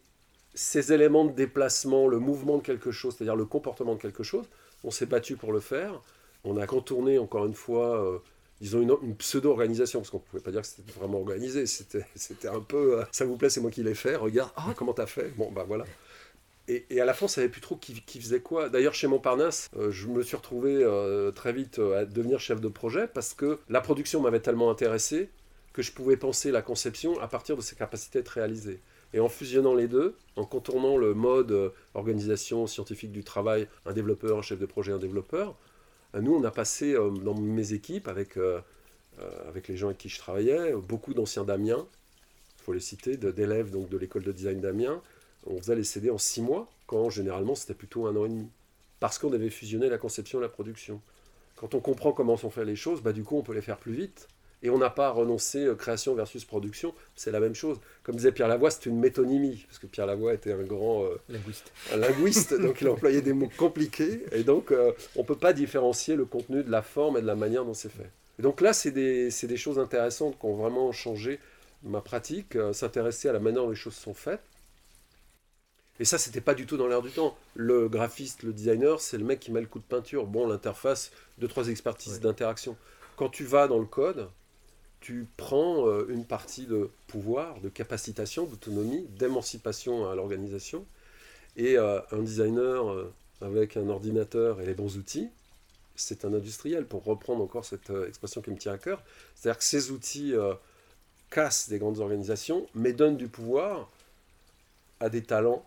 [0.56, 4.46] ces éléments de déplacement, le mouvement de quelque chose, c'est-à-dire le comportement de quelque chose,
[4.84, 6.02] on s'est battu pour le faire.
[6.44, 8.18] On a contourné, encore une fois, euh,
[8.62, 11.66] disons, une, une pseudo-organisation, parce qu'on ne pouvait pas dire que c'était vraiment organisé.
[11.66, 14.94] C'était un peu, euh, ça vous plaît, c'est moi qui l'ai fait, regarde, ah, comment
[14.94, 15.34] t'as fait?
[15.38, 15.86] Bon, bah voilà.
[16.68, 18.70] Et, et à la fin, on savait plus trop qui, qui faisait quoi.
[18.70, 22.60] D'ailleurs, chez Montparnasse, euh, je me suis retrouvé euh, très vite euh, à devenir chef
[22.60, 25.30] de projet parce que la production m'avait tellement intéressé
[25.74, 28.80] que je pouvais penser la conception à partir de ses capacités de réaliser.
[29.16, 33.94] Et en fusionnant les deux, en contournant le mode euh, organisation scientifique du travail, un
[33.94, 35.56] développeur, un chef de projet, un développeur,
[36.16, 38.38] euh, nous, on a passé euh, dans mes équipes, avec,
[39.48, 41.88] avec les gens avec qui je travaillais, beaucoup d'anciens d'Amiens,
[42.60, 45.02] il faut les citer, d'élèves donc de l'école de design d'Amiens,
[45.48, 48.50] on faisait les CD en six mois, quand généralement c'était plutôt un an et demi.
[49.00, 51.02] Parce qu'on avait fusionné la conception et la production.
[51.56, 53.78] Quand on comprend comment sont faites les choses, bah, du coup on peut les faire
[53.78, 54.28] plus vite.
[54.66, 57.80] Et on n'a pas renoncé euh, création versus production, c'est la même chose.
[58.02, 61.20] Comme disait Pierre Lavoie, c'est une métonymie, parce que Pierre Lavoie était un grand euh,
[61.30, 61.72] Linguiste.
[61.94, 65.36] un linguiste, donc il a employé des mots compliqués, et donc euh, on ne peut
[65.38, 68.10] pas différencier le contenu de la forme et de la manière dont c'est fait.
[68.40, 71.40] Et donc là, c'est des, des choses intéressantes qui ont vraiment changé
[71.84, 74.42] ma pratique, euh, s'intéresser à la manière dont les choses sont faites.
[76.00, 77.38] Et ça, c'était pas du tout dans l'air du temps.
[77.54, 80.26] Le graphiste, le designer, c'est le mec qui met le coup de peinture.
[80.26, 82.20] Bon, l'interface, deux, trois expertises Ouais.
[82.20, 82.76] d'interaction.
[83.16, 84.28] Quand tu vas dans le code,
[85.06, 90.84] tu prends euh, une partie de pouvoir, de capacitation, d'autonomie, d'émancipation à l'organisation.
[91.58, 95.30] Et euh, un designer euh, avec un ordinateur et les bons outils,
[95.96, 99.04] c'est un industriel, pour reprendre encore cette expression qui me tient à cœur.
[99.36, 100.34] C'est-à-dire que ces outils
[101.30, 103.90] cassent des grandes organisations, mais donnent du pouvoir
[105.00, 105.64] à des talents,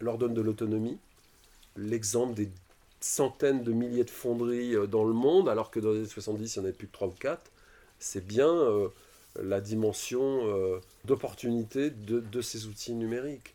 [0.00, 0.96] leur donnent de l'autonomie.
[1.76, 2.48] L'exemple des
[3.00, 6.58] centaines de milliers de fonderies dans le monde, alors que dans les années 70, il
[6.58, 7.50] n'y en avait plus que 3 ou 4,
[8.04, 8.88] c'est bien euh,
[9.42, 13.54] la dimension euh, d'opportunité de, ces outils numériques.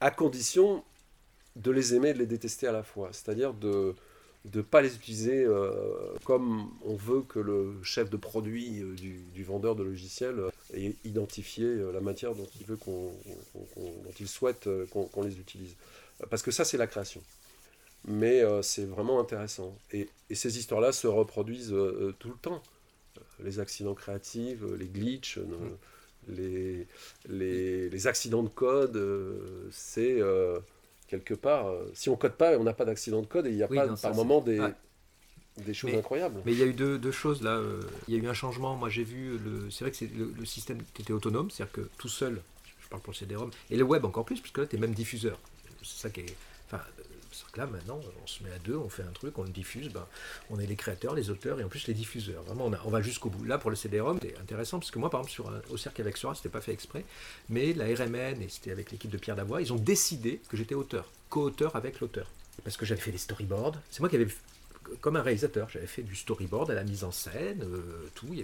[0.00, 0.84] À condition
[1.56, 3.08] de les aimer et de les détester à la fois.
[3.12, 3.94] C'est-à-dire de
[4.54, 5.72] ne pas les utiliser euh,
[6.24, 10.42] comme on veut que le chef de produit du, vendeur de logiciels
[10.74, 13.12] ait identifié la matière dont il veut qu'on,
[13.76, 15.74] dont il souhaite qu'on, les utilise.
[16.28, 17.22] Parce que ça, c'est la création.
[18.06, 19.74] Mais c'est vraiment intéressant.
[19.90, 21.74] Et, ces histoires-là se reproduisent
[22.18, 22.62] tout le temps.
[23.42, 25.44] Les accidents créatifs, les glitches, euh,
[26.28, 26.86] les,
[27.28, 30.58] les, les accidents de code, euh, c'est euh,
[31.08, 31.66] quelque part.
[31.94, 33.76] si on code pas, on n'a pas d'accident de code et il n'y a Oui,
[33.76, 34.72] pas non, par moment des, ouais.
[35.58, 36.40] des choses Mais- incroyables.
[36.46, 37.60] Mais il y a eu deux, deux choses là.
[38.08, 38.76] il y a eu un changement.
[38.76, 39.70] Moi, j'ai vu le.
[39.70, 42.40] C'est vrai que le, le système était autonome, c'est-à-dire que tout seul,
[42.82, 44.94] je parle pour le CD-ROM, et le web encore plus, puisque là, tu es même
[44.94, 45.38] diffuseur.
[45.82, 46.36] C'est ça qui est.
[46.66, 46.82] Enfin,
[47.34, 49.50] c'est que là, maintenant, on se met à deux, on fait un truc, on le
[49.50, 49.88] diffuse.
[49.88, 50.06] Ben,
[50.50, 52.42] on est les créateurs, les auteurs et en plus les diffuseurs.
[52.42, 53.44] Vraiment, on, va jusqu'au bout.
[53.44, 56.16] Là, pour le CD-ROM, c'est intéressant, parce que moi, par exemple, sur au Cirque avec
[56.16, 57.04] Sora, c'était pas fait exprès,
[57.48, 60.74] mais la RMN, et c'était avec l'équipe de Pierre Davois, ils ont décidé que j'étais
[60.74, 62.26] auteur, co-auteur avec l'auteur.
[62.62, 63.74] Parce que j'avais fait des storyboards.
[63.90, 64.28] C'est moi qui avais
[65.00, 68.26] comme un réalisateur, j'avais fait du storyboard à la mise en scène, euh, tout.
[68.30, 68.42] Il y,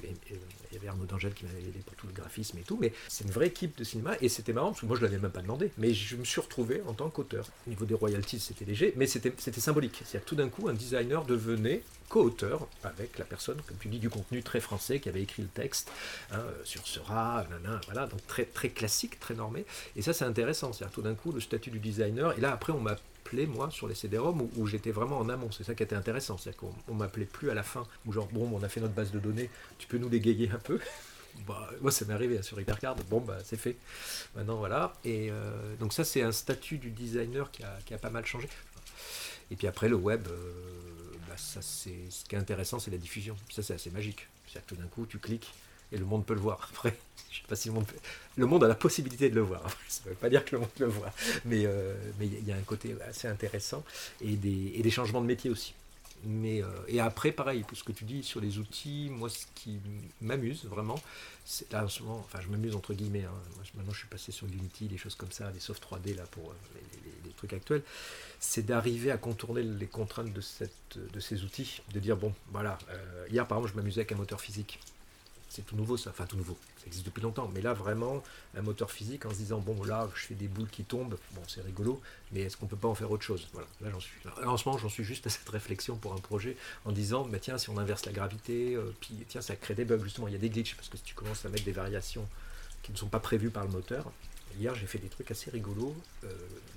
[0.77, 2.79] avait, Arnaud d'Angèle qui m'avait aidé pour tout le graphisme et tout.
[2.81, 5.19] Mais c'est une vraie équipe de cinéma et c'était marrant parce que moi je l'avais
[5.19, 5.71] même pas demandé.
[5.79, 7.47] Mais je me suis retrouvé en tant qu'auteur.
[7.67, 10.03] Au niveau des royalties, c'était léger, mais c'était symbolique.
[10.05, 14.01] C'est-à-dire que tout d'un coup, un designer devenait co-auteur avec la personne, comme tu dis,
[14.01, 15.91] du contenu très français qui avait écrit le texte
[16.33, 19.65] hein, sur Sera, nanana, voilà, donc très, très classique, très normé.
[19.97, 20.73] Et ça, c'est intéressant.
[20.73, 22.37] C'est-à-dire tout d'un coup, le statut du designer.
[22.37, 22.97] Et là, après, on m'a
[23.47, 25.51] moi, sur les CD-ROM, où, j'étais vraiment en amont.
[25.51, 26.39] C'est ça qui était intéressant.
[26.39, 28.95] C'est qu'on on m'appelait plus à la fin, où genre, bon, on a fait notre
[28.95, 30.79] base de données, tu peux nous l'égayer un peu?
[31.47, 32.97] Bah, moi, ça m'est arrivé hein, sur Hypercard.
[33.09, 33.77] Bon, bah, c'est fait.
[34.35, 34.93] Maintenant, voilà.
[35.05, 38.27] Et euh, donc, ça, c'est un statut du designer qui a, qui a, pas mal
[38.27, 38.49] changé.
[39.51, 40.53] Et puis après, le web, euh,
[41.29, 43.37] bah, ça, c'est, ce qui est intéressant, c'est la diffusion.
[43.49, 44.27] Ça, c'est assez magique.
[44.45, 45.55] C'est-à-dire que tout d'un coup, tu cliques
[45.93, 46.69] et le monde peut le voir.
[46.71, 46.97] Après,
[47.31, 47.97] je sais pas si le monde peut...
[48.37, 49.63] Le monde a la possibilité de le voir.
[49.89, 51.13] Ça ne veut pas dire que le monde le voit.
[51.45, 53.85] Mais euh, mais il y a un côté assez intéressant
[54.21, 55.75] et des, et des changements de métier aussi.
[56.25, 59.47] Mais, euh, et après, pareil, pour ce que tu dis sur les outils, moi, ce
[59.55, 59.79] qui
[60.21, 61.01] m'amuse vraiment,
[61.47, 63.25] c'est là en ce moment, enfin, je m'amuse entre guillemets.
[63.25, 63.33] Hein,
[63.75, 66.51] maintenant, je suis passé sur Unity, des choses comme ça, des soft 3D là pour
[66.51, 66.55] euh,
[67.25, 67.83] les, trucs actuels.
[68.39, 72.79] C'est d'arriver à contourner les contraintes de, cette, de ces outils, de dire bon, voilà.
[73.31, 74.79] Hier, par exemple, je m'amusais avec un moteur physique.
[75.51, 76.11] C'est tout nouveau, ça.
[76.11, 76.57] Enfin, tout nouveau.
[76.79, 77.51] Ça existe depuis longtemps.
[77.53, 78.23] Mais là, vraiment,
[78.57, 81.19] un moteur physique en se disant bon, là, je fais des boules qui tombent.
[81.33, 82.01] Bon, c'est rigolo.
[82.31, 83.49] Mais est-ce qu'on peut pas en faire autre chose?
[83.53, 83.67] Voilà.
[83.81, 84.13] Là, j'en suis.
[84.47, 87.39] En ce moment, j'en suis juste à cette réflexion pour un projet en disant bah,
[87.41, 89.99] tiens, si on inverse la gravité, euh, puis tiens, ça crée des bugs.
[90.03, 92.27] Justement, il y a des glitches parce que si tu commences à mettre des variations
[92.83, 94.11] qui ne sont pas prévues par le moteur.
[94.59, 96.29] Hier, j'ai fait des trucs assez rigolos euh,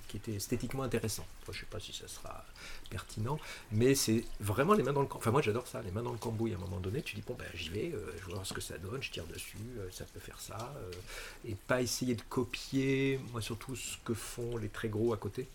[0.07, 1.25] qui étaient esthétiquement intéressants.
[1.51, 2.45] Je sais pas si ça sera
[2.89, 3.39] pertinent,
[3.71, 5.21] mais c'est vraiment les mains dans le cambouis.
[5.21, 6.53] Enfin, moi, j'adore ça, les mains dans le cambouis.
[6.53, 8.53] À un moment donné, tu dis bon, ben, j'y vais, euh, je vois voir ce
[8.53, 10.73] que ça donne, je tire dessus, euh, ça peut faire ça,
[11.45, 15.47] et pas essayer de copier, moi, surtout ce que font les très gros à côté.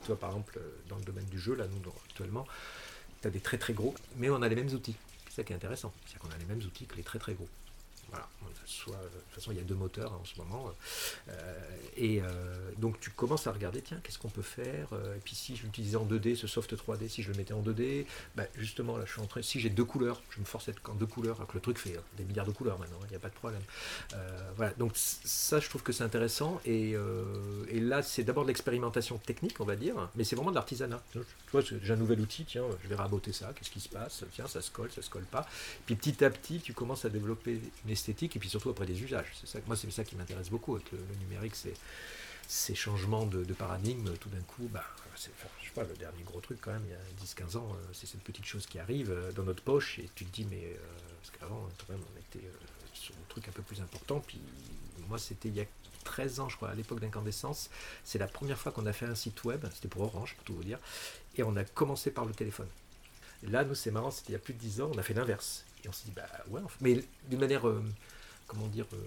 [0.00, 2.46] Tu vois, par exemple, dans le domaine du jeu, là, nous, actuellement,
[3.22, 4.96] tu as des très très gros, mais on a les mêmes outils.
[5.28, 7.34] C'est ça qui est intéressant, c'est qu'on a les mêmes outils que les très très
[7.34, 7.48] gros.
[8.10, 8.28] Voilà.
[8.64, 10.72] Soit, de toute façon, il y a deux moteurs hein, en ce moment.
[11.28, 11.60] Euh,
[11.96, 12.24] et euh,
[12.78, 15.96] donc, tu commences à regarder, tiens, qu'est-ce qu'on peut faire Et puis, si je l'utilisais
[15.96, 19.12] en 2D, ce soft 3D, si je le mettais en 2D, bah, justement, là, je
[19.12, 21.36] suis en train, si j'ai deux couleurs, je me force à être en deux couleurs,
[21.36, 23.34] alors que le truc fait des milliards de couleurs maintenant, il n'y a pas de
[23.34, 23.62] problème.
[24.14, 24.72] Euh, voilà.
[24.74, 26.60] Donc, ça, je trouve que c'est intéressant.
[26.64, 26.94] Et,
[27.70, 31.02] et là, c'est d'abord de l'expérimentation technique, on va dire, mais c'est vraiment de l'artisanat.
[31.12, 31.20] Tu
[31.52, 34.46] vois, j'ai un nouvel outil, tiens, je vais raboter ça, qu'est-ce qui se passe Tiens,
[34.48, 35.46] ça se colle, ça se colle pas.
[35.86, 39.02] Puis, petit à petit, tu commences à développer une esthétique et puis surtout après des
[39.02, 39.32] usages.
[39.40, 41.74] C'est ça, moi, c'est ça qui m'intéresse beaucoup avec le, numérique, c'est
[42.46, 44.12] ces changements de, paradigme.
[44.18, 44.84] Tout d'un coup, bah,
[45.16, 47.72] c'est, je sais pas, le dernier gros truc quand même, il y a 10-15 ans,
[47.72, 50.46] euh, c'est cette petite chose qui arrive euh, dans notre poche et tu te dis,
[50.50, 50.76] mais euh,
[51.20, 52.46] parce qu'avant, quand même, on était
[52.92, 54.20] sur un truc un peu plus important.
[54.20, 54.40] Puis
[55.08, 55.66] moi, c'était il y a
[56.04, 57.68] 13 ans, je crois, à l'époque d'Incandescence.
[58.04, 60.54] C'est la première fois qu'on a fait un site web, c'était pour Orange, pour tout
[60.54, 60.78] vous dire,
[61.36, 62.68] et on a commencé par le téléphone.
[63.42, 65.14] Là, nous, c'est marrant, c'était il y a plus de 10 ans, on a fait
[65.14, 65.65] l'inverse.
[65.86, 67.82] Et on s'est dit, bah ouais, mais d'une manière, euh,
[68.48, 68.98] comment dire, euh,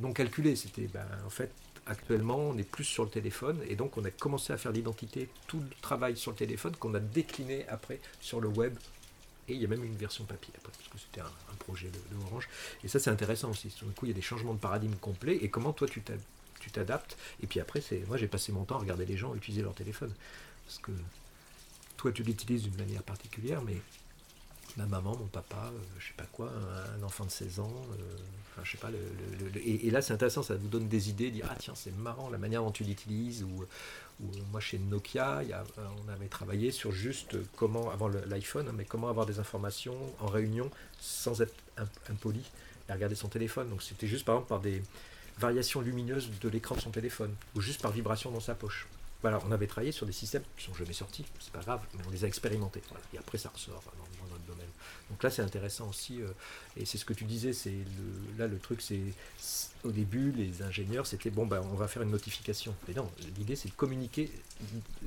[0.00, 0.56] non calculée.
[0.56, 1.52] C'était, ben, en fait,
[1.86, 5.28] actuellement, on est plus sur le téléphone, et donc on a commencé à faire l'identité,
[5.46, 8.74] tout le travail sur le téléphone, qu'on a décliné après sur le web.
[9.48, 12.26] Et il y a même une version papier après, parce que c'était un, projet de,
[12.26, 12.48] Orange.
[12.82, 13.68] Et ça, c'est intéressant aussi.
[13.68, 16.00] Tout d'un coup, il y a des changements de paradigme complets, et comment toi, tu
[16.72, 17.16] t'adaptes.
[17.42, 19.74] Et puis après, c'est moi, j'ai passé mon temps à regarder les gens utiliser leur
[19.74, 20.12] téléphone.
[20.66, 20.90] Parce que
[21.96, 23.76] toi tu l'utilises d'une manière particulière, mais
[24.76, 26.50] ma maman, mon papa, euh, je sais pas quoi,
[26.98, 28.16] un, enfant de 16 ans, euh,
[28.52, 28.98] enfin je sais pas, le,
[29.64, 32.38] et, là c'est intéressant, ça vous donne des idées, dire ah tiens c'est marrant la
[32.38, 33.64] manière dont tu l'utilises, ou,
[34.22, 35.64] ou, moi chez Nokia, y a,
[36.04, 40.26] on avait travaillé sur juste comment, avant l'iPhone, hein, mais comment avoir des informations en
[40.26, 41.54] réunion sans être
[42.10, 42.42] impoli
[42.88, 44.82] et regarder son téléphone, donc c'était juste par exemple par des
[45.38, 48.86] variations lumineuses de l'écran de son téléphone, ou juste par vibration dans sa poche.
[49.22, 52.02] Voilà, on avait travaillé sur des systèmes qui sont jamais sortis, c'est pas grave, mais
[52.06, 52.82] on les a expérimentés.
[53.14, 54.15] Et après, ça ressort domaine.
[55.16, 56.26] Donc là, c'est intéressant aussi, euh,
[56.76, 57.54] et c'est ce que tu disais.
[57.54, 57.72] C'est
[58.36, 59.00] là le truc, c'est
[59.82, 62.74] au début, les ingénieurs, c'était bon, ben, on va faire une notification.
[62.86, 64.30] Mais non, l'idée, c'est de communiquer.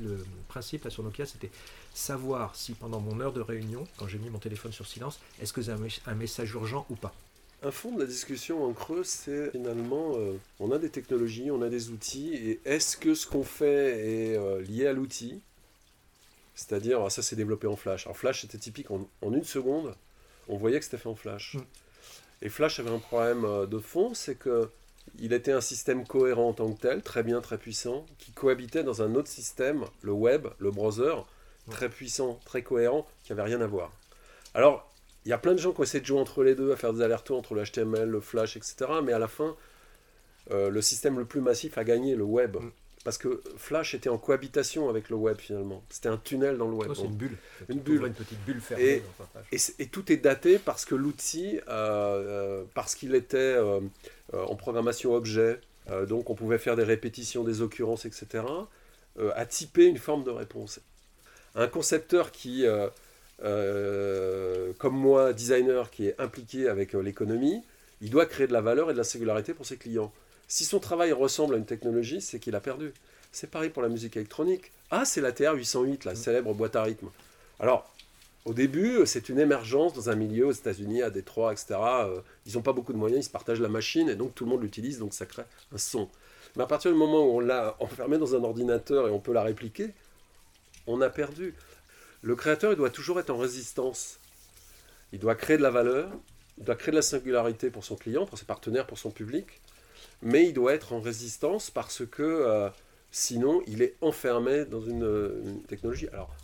[0.01, 1.51] Le principe là sur Nokia, c'était
[1.93, 5.53] savoir si pendant mon heure de réunion, quand j'ai mis mon téléphone sur silence, est-ce
[5.53, 7.13] que c'est un, un message urgent ou pas.
[7.61, 11.61] Un fond de la discussion en creux, c'est finalement, euh, on a des technologies, on
[11.61, 15.41] a des outils, et est-ce que ce qu'on fait est euh, lié à l'outil?
[16.59, 18.05] C'est-à-dire, ça c'est développé en Flash.
[18.05, 19.95] Alors Flash c'était typique, en, en, une seconde,
[20.49, 21.55] on voyait que c'était fait en Flash.
[21.55, 21.61] Mm.
[22.41, 24.69] Et Flash avait un problème euh, de fond, c'est que
[25.17, 28.83] il était un système cohérent en tant que tel, très bien, très puissant, qui cohabitait
[28.83, 31.15] dans un autre système, le web, le browser,
[31.71, 33.91] très puissant, très cohérent, qui n'avait rien à voir.
[34.53, 34.91] Alors,
[35.25, 36.93] il y a plein de gens qui essaient de jouer entre les deux, à faire
[36.93, 38.75] des allers-retours entre le HTML, le Flash, etc.
[39.03, 39.55] Mais à la fin,
[40.51, 42.57] euh, le système le plus massif a gagné, le web.
[42.57, 42.71] Mm.
[43.05, 45.81] Parce que Flash était en cohabitation avec le web finalement.
[45.89, 46.89] C'était un tunnel dans le web.
[46.91, 47.37] Oh, c'est une bulle.
[47.69, 48.05] Une bulle.
[48.05, 49.01] Une petite bulle fermée.
[49.51, 53.79] Et, et, et tout est daté parce que l'outil, euh, euh, parce qu'il était euh,
[54.33, 58.43] en programmation objet, euh, donc on pouvait faire des répétitions, des occurrences, etc.,
[59.35, 60.79] a typé une forme de réponse.
[61.55, 62.65] Un concepteur qui
[63.41, 67.61] comme moi, designer qui est impliqué avec l'économie,
[68.01, 70.13] il doit créer de la valeur et de la singularité pour ses clients.
[70.51, 72.91] Si son travail ressemble à une technologie, c'est qu'il a perdu.
[73.31, 74.71] C'est pareil pour la musique électronique.
[74.89, 77.09] Ah, c'est la TR-808, la célèbre boîte à rythme.
[77.59, 77.93] Alors,
[78.45, 81.75] au début, c'est une émergence dans un milieu aux États-Unis, à Détroit, etc.
[81.79, 84.43] Euh, ils n'ont pas beaucoup de moyens, ils se partagent la machine et donc tout
[84.43, 86.09] le monde l'utilise, donc ça crée un son.
[86.55, 89.33] Mais à partir du moment où on l'a enfermé dans un ordinateur et on peut
[89.33, 89.91] la répliquer,
[90.87, 91.53] on a perdu.
[92.23, 94.17] Le créateur, il doit toujours être en résistance.
[95.13, 96.09] Il doit créer de la valeur,
[96.57, 99.61] il doit créer de la singularité pour son client, pour ses partenaires, pour son public,
[100.21, 102.69] mais il doit être en résistance parce que euh,
[103.11, 105.03] sinon, il est enfermé dans une,
[105.45, 106.07] une technologie.
[106.09, 106.35] Alors,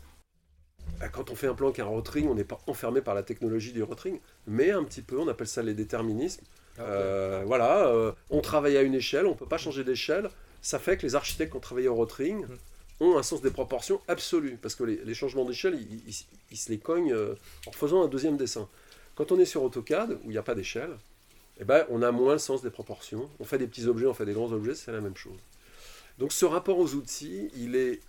[1.00, 3.16] bah, quand on fait un plan qui est un rotring, on n'est pas enfermé par
[3.16, 6.44] la technologie du rotring, mais un petit peu, on appelle ça les déterminismes.
[6.78, 10.30] Ah, Euh, voilà, euh, on travaille à une échelle, on ne peut pas changer d'échelle.
[10.62, 12.60] Ça fait que les architectes qui ont travaillé au rotring Mhm.
[13.02, 16.58] ont un sens des proportions absolu, parce que les, les changements d'échelle, ils, ils- ils
[16.58, 17.36] se les cognent euh,
[17.68, 18.70] en faisant un deuxième dessin.
[19.16, 20.92] Quand on est sur AutoCAD, où il n'y a pas d'échelle,
[21.60, 23.30] eh ben, on a moins le sens des proportions.
[23.40, 25.40] On fait des petits objets, on fait des grands objets, c'est la même chose.
[26.20, 28.02] Donc ce rapport aux outils, il est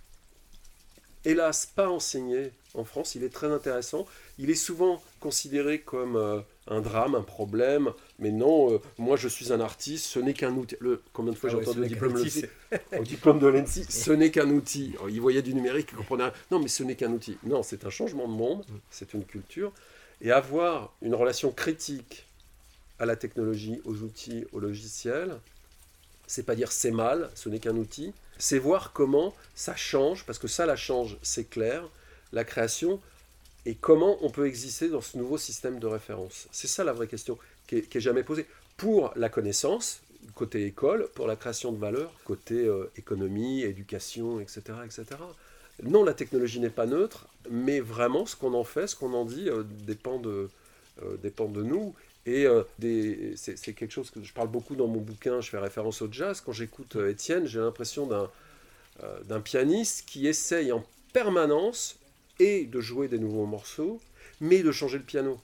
[1.25, 4.05] hélas pas enseigné en France, il est très intéressant.
[4.37, 9.27] Il est souvent considéré comme euh, un drame, un problème, mais non, euh, moi je
[9.27, 10.75] suis un artiste, ce n'est qu'un outil.
[10.79, 12.49] Le, combien de fois Ah j'ai ouais, entendu qu'un diplôme, outil, le-
[12.95, 14.93] au diplôme de l'ENSI, ce n'est qu'un outil.
[14.95, 16.33] Alors, il voyait du numérique, il comprenait rien.
[16.51, 17.37] Non, mais ce n'est qu'un outil.
[17.43, 18.75] Non, c'est un changement de monde, Mm.
[18.91, 19.73] c'est une culture.
[20.21, 22.26] Et avoir une relation critique
[22.99, 25.37] à la technologie, aux outils, aux logiciels,
[26.27, 30.39] c'est pas dire c'est mal, ce n'est qu'un outil, c'est voir comment ça change, parce
[30.39, 31.89] que ça la change, c'est clair,
[32.33, 32.99] la création,
[33.65, 36.47] et comment on peut exister dans ce nouveau système de référence.
[36.51, 38.45] C'est ça la vraie question qui est, jamais posée.
[38.77, 40.01] Pour la connaissance,
[40.35, 45.05] côté école, pour la création de valeur, côté euh, économie, éducation, etc., etc.
[45.83, 49.25] Non, la technologie n'est pas neutre, mais vraiment ce qu'on en fait, ce qu'on en
[49.25, 50.49] dit, euh, dépend, de,
[51.03, 51.93] euh, dépend de nous.
[52.27, 52.63] Et euh,
[53.35, 56.41] c'est quelque chose que je parle beaucoup dans mon bouquin, je fais référence au jazz.
[56.41, 58.29] Quand j'écoute euh, Étienne, j'ai l'impression d'un
[59.03, 61.95] euh, d'un pianiste qui essaye en permanence
[62.39, 64.01] et de jouer des nouveaux morceaux,
[64.41, 65.39] mais de changer le piano.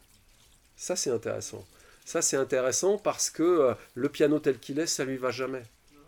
[0.76, 1.66] Ça, c'est intéressant.
[2.04, 5.64] Ça, c'est intéressant parce que le piano tel qu'il est, ça lui va jamais.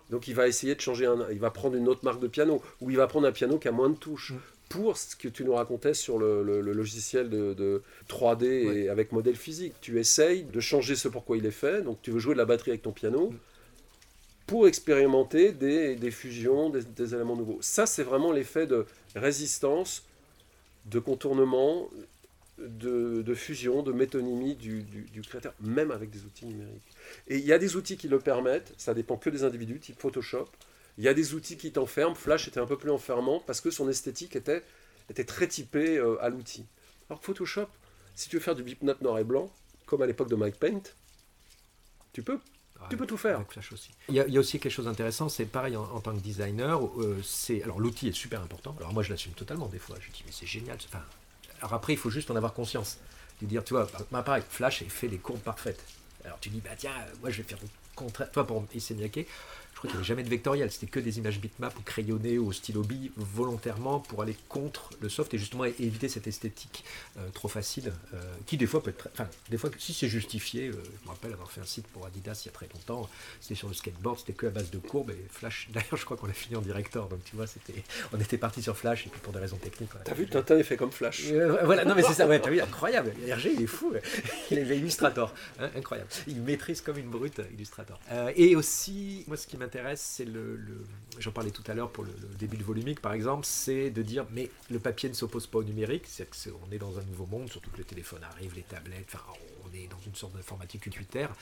[0.09, 1.25] Donc, il va essayer de changer un.
[1.31, 3.69] Il va prendre une autre marque de piano, ou il va prendre un piano qui
[3.69, 4.33] a moins de touches.
[4.75, 8.89] Pour ce que tu nous racontais sur le, le- le logiciel de, de 3D et
[8.89, 11.81] avec modèle physique, tu essayes de changer ce pourquoi il est fait.
[11.81, 13.37] Donc, tu veux jouer de la batterie avec ton piano Mm.
[14.47, 17.57] pour expérimenter des, des fusions, des, des éléments nouveaux.
[17.61, 18.85] Ça, c'est vraiment l'effet de
[19.15, 20.03] résistance,
[20.85, 21.89] de contournement,
[22.59, 26.83] de, de fusion, de métonymie du, du, du créateur, même avec des outils numériques.
[27.27, 29.99] Et il y a des outils qui le permettent, ça dépend que des individus, type
[29.99, 30.47] Photoshop.
[30.97, 33.69] Il y a des outils qui t'enferment, Flash était un peu plus enfermant parce que
[33.71, 34.63] son esthétique était,
[35.09, 36.65] était très typée euh, à l'outil.
[37.09, 37.67] Alors que Photoshop,
[38.15, 39.51] si tu veux faire du bitmap noir et blanc,
[39.85, 40.81] comme à l'époque de Mike Paint,
[42.13, 42.39] tu peux.
[42.89, 43.37] Tu peux tout faire.
[43.37, 43.89] Avec Flash aussi.
[44.09, 46.13] Il y, a, il y a aussi quelque chose d'intéressant, c'est pareil en, en tant
[46.13, 46.79] que designer.
[46.85, 48.75] euh, c'est alors l'outil est super important.
[48.79, 49.95] Alors moi je l'assume totalement des fois.
[49.99, 50.77] Je dis mais c'est génial.
[50.87, 51.01] Enfin,
[51.61, 52.97] alors après il faut juste en avoir conscience.
[53.41, 55.83] De dire tu vois, bah, pareil, Flash fait les courbes parfaites.
[56.23, 58.29] Alors tu dis bah tiens, euh, moi je vais faire le contraire.
[58.31, 59.25] Toi pour Issemiyake,
[59.75, 60.71] je crois qu'il n'y avait jamais de vectoriel.
[60.71, 64.89] C'était que des images bitmap ou crayonnées ou au stylo bille volontairement pour aller contre
[65.01, 66.83] le soft et justement éviter cette esthétique
[67.17, 70.69] euh, trop facile euh, qui des fois peut être enfin des fois si c'est justifié
[70.69, 73.09] euh, je me rappelle avoir fait un site pour Adidas il y a très longtemps
[73.41, 76.15] c'était sur le skateboard c'était que à base de courbes et Flash d'ailleurs je crois
[76.17, 77.83] qu'on l'a fini en director donc tu vois c'était
[78.13, 80.57] on était parti sur Flash et puis pour des raisons techniques a- T'as vu, Tintin
[80.57, 81.25] est fait comme Flash.
[81.63, 83.13] voilà, non mais c'est ça, ouais, t'as vu, incroyable.
[83.27, 83.93] Hergé, il est fou.
[84.51, 86.09] Il est Illustrator, hein, incroyable.
[86.27, 87.99] Il maîtrise comme une brute Illustrator.
[88.35, 90.59] Et aussi, moi, ce qui m'intéresse, c'est le,
[91.19, 94.25] j'en parlais tout à l'heure pour le, début de volumique, par exemple, c'est de dire,
[94.31, 96.03] mais le papier ne s'oppose pas au numérique.
[96.07, 98.63] C'est que c'est- on est dans un nouveau monde, surtout que le téléphone arrive, les
[98.63, 99.23] tablettes, enfin,
[99.65, 101.33] on est dans une sorte d'informatique utilitaire,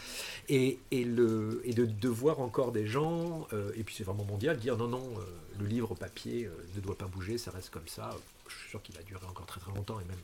[0.50, 5.04] et, de, voir encore des gens, euh, et puis c'est vraiment mondial, dire non, non,
[5.18, 5.24] euh,
[5.60, 8.16] le livre papier euh, ne doit pas bouger, ça reste comme ça.
[8.48, 10.20] Je suis sûr qu'il va durer encore très très longtemps, et même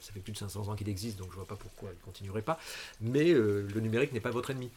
[0.00, 2.42] ça fait plus de 500 ans qu'il existe, donc je vois pas pourquoi il continuerait
[2.42, 2.58] pas.
[3.00, 4.70] Mais euh, le numérique n'est pas votre ennemi.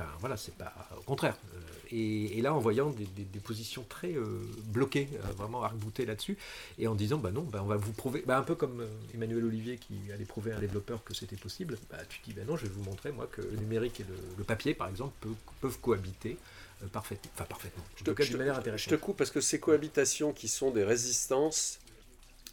[0.00, 1.36] Enfin voilà, c'est pas au contraire.
[1.54, 1.58] Euh,
[1.92, 6.06] et, et là, en voyant des, des- des positions très euh, bloquées, euh, vraiment arc-boutées
[6.06, 6.38] là-dessus,
[6.78, 9.44] et en disant bah non, bah, on va vous prouver, bah, un peu comme Emmanuel
[9.44, 11.76] Olivier qui allait prouver à un développeur que c'était possible.
[11.90, 14.14] Bah tu dis bah non, je vais vous montrer moi que le numérique et le,
[14.38, 15.12] le papier, par exemple,
[15.60, 16.38] peuvent cohabiter
[16.82, 17.84] euh, parfaitement, enfin parfaitement.
[17.96, 18.90] Je te, cas, je manière je intéressante.
[18.94, 21.80] te coupe parce que ces cohabitations qui sont des résistances,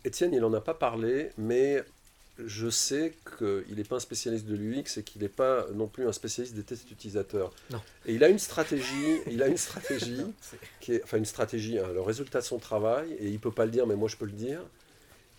[0.03, 1.83] Étienne, il n'en a pas parlé, mais
[2.45, 6.07] je sais qu'il n'est pas un spécialiste de l'UX et qu'il n'est pas non plus
[6.07, 7.51] un spécialiste des tests utilisateurs.
[7.71, 7.81] Non.
[8.05, 11.79] Et il a une stratégie, il a une stratégie C'est- qui est, enfin une stratégie,
[11.79, 14.17] hein, le résultat de son travail, et il peut pas le dire, mais moi je
[14.17, 14.61] peux le dire,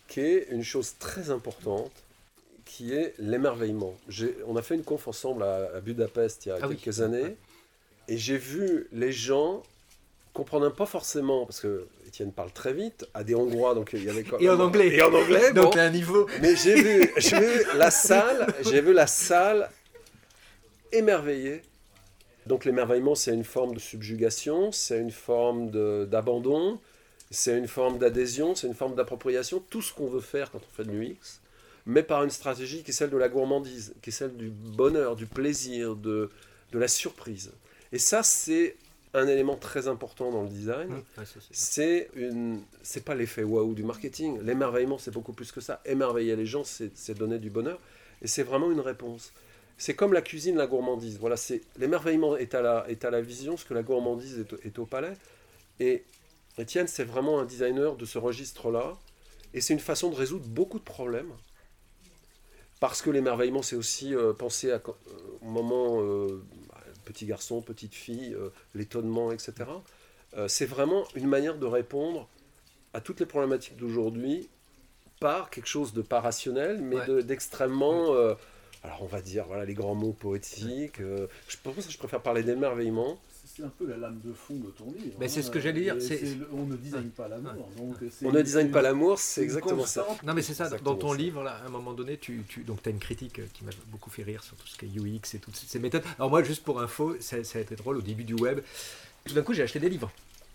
[0.08, 1.92] qui est une chose très importante,
[2.64, 3.96] qui est l'émerveillement.
[4.46, 6.76] On a fait une conf ensemble à, à Budapest il y a Ah oui.
[6.76, 7.36] quelques années,
[8.08, 9.62] et j'ai vu les gens
[10.38, 14.08] comprenant pas forcément, parce que Étienne parle très vite, à des Hongrois, donc il y
[14.08, 14.94] avait Et en anglais.
[14.94, 15.80] Et en anglais, Donc bon.
[15.80, 16.28] à un niveau.
[16.40, 19.68] Mais j'ai vu, vu la salle, j'ai vu la salle
[20.92, 21.62] émerveillée.
[22.46, 25.70] Donc l'émerveillement, c'est une forme de subjugation, c'est une forme
[26.06, 26.78] d'abandon,
[27.32, 30.76] c'est une forme d'adhésion, c'est une forme d'appropriation, tout ce qu'on veut faire quand on
[30.76, 31.40] fait de l'UX,
[31.84, 35.16] mais par une stratégie qui est celle de la gourmandise, qui est celle du bonheur,
[35.16, 36.30] du plaisir, de,
[36.70, 37.50] de la surprise.
[37.90, 38.76] Et ça, c'est
[39.14, 40.90] un élément très important dans le design.
[41.16, 44.40] Ça, c'est- une, c'est pas l'effet waouh du marketing.
[44.42, 45.80] L'émerveillement, c'est beaucoup plus que ça.
[45.84, 47.78] Émerveiller les gens, c'est donner du bonheur,
[48.22, 49.32] et c'est vraiment une réponse.
[49.78, 51.18] C'est comme la cuisine, la gourmandise.
[51.18, 54.52] Voilà, c'est l'émerveillement est à la est à la vision, ce que la gourmandise est,
[54.52, 55.16] au- est au palais.
[55.80, 56.04] Et
[56.58, 58.96] Étienne, c'est vraiment un designer de ce registre-là,
[59.54, 61.30] et c'est une façon de résoudre beaucoup de problèmes.
[62.80, 64.92] Parce que l'émerveillement, c'est aussi euh, penser à, euh,
[65.42, 66.40] au moment euh,
[67.08, 69.52] petit garçon, petite fille, euh, l'étonnement, etc.
[70.36, 72.28] Euh, c'est vraiment une manière de répondre
[72.92, 74.48] à toutes les problématiques d'aujourd'hui
[75.20, 77.22] par quelque chose de pas rationnel, mais Ouais.
[77.24, 78.14] d'extrêmement.
[78.14, 78.34] euh,
[78.84, 81.00] alors on va dire voilà les grands mots poétiques.
[81.00, 83.18] euh, je pense que je préfère parler d'émerveillement.
[83.58, 85.16] C'est un peu la lame de fond de ton livre.
[85.18, 85.42] Mais c'est hein.
[85.42, 85.96] ce que j'allais dire,
[86.52, 87.68] on ne design pas l'amour.
[87.76, 90.06] donc c'est On ne design pas l'amour, c'est exactement ça.
[90.22, 91.16] Non mais c'est ça, Exactement dans ton ça.
[91.16, 94.10] livre, là, à un moment donné, tu, tu donc as une critique qui m'a beaucoup
[94.10, 96.04] fait rire sur tout ce qui est UX et toutes ces méthodes.
[96.18, 98.60] Alors moi, juste pour info, ça, ça a été drôle au début du web.
[99.24, 100.12] Tout d'un coup, j'ai acheté des livres.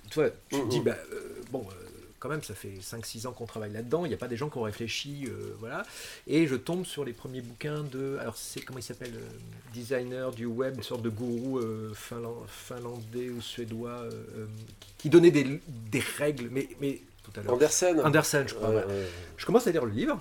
[0.09, 0.69] Tu vois, tu te Mhm.
[0.69, 1.82] dis, bah, euh, bon, euh,
[2.23, 4.47] quand même, ça fait 5-6 ans qu'on travaille là-dedans, il n'y a pas des gens
[4.49, 5.85] qui ont réfléchi, euh, voilà.
[6.25, 9.27] Et je tombe sur les premiers bouquins de, alors c'est comment il s'appelle, euh,
[9.73, 14.05] designer du web, une sorte de gourou euh, finlan- finlandais ou suédois,
[14.97, 17.53] qui donnait des, des règles, mais, mais tout à l'heure.
[17.55, 17.99] Andersen.
[17.99, 18.69] Andersen, je crois.
[18.69, 18.85] Ouais, ouais.
[18.85, 19.07] ouais.
[19.35, 20.17] Je commence à lire le livre.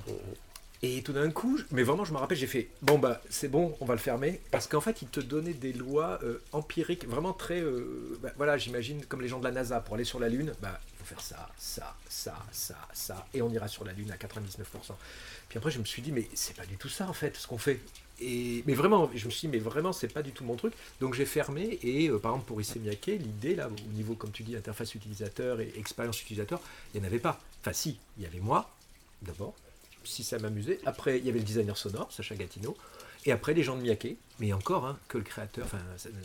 [0.84, 3.76] Et tout d'un coup, mais vraiment, je me rappelle, j'ai fait bon bah c'est bon,
[3.80, 7.32] on va le fermer parce qu'en fait, il te donnait des lois euh, empiriques, vraiment
[7.32, 10.28] très, euh, bah, voilà, j'imagine comme les gens de la NASA pour aller sur la
[10.28, 14.16] Lune, bah faire ça, ça, ça, ça, ça, et on ira sur la Lune à
[14.16, 14.48] 99%.
[15.48, 17.46] Puis après, je me suis dit mais c'est pas du tout ça en fait ce
[17.46, 17.80] qu'on fait.
[18.20, 20.74] Et mais vraiment, je me suis dit mais vraiment c'est pas du tout mon truc.
[21.00, 24.30] Donc j'ai fermé et euh, par exemple pour Issey Miyake, l'idée là au niveau comme
[24.30, 26.60] tu dis interface utilisateur et expérience utilisateur,
[26.94, 27.40] il n'y en avait pas.
[27.60, 28.70] Enfin si, il y avait moi
[29.22, 29.54] d'abord
[30.04, 30.80] si ça m'amusait.
[30.84, 32.76] Après, il y avait le designer sonore, Sacha Gatineau.
[33.24, 34.16] Et après, les gens de Miyake.
[34.40, 35.78] Mais encore, hein, que le créateur, enfin,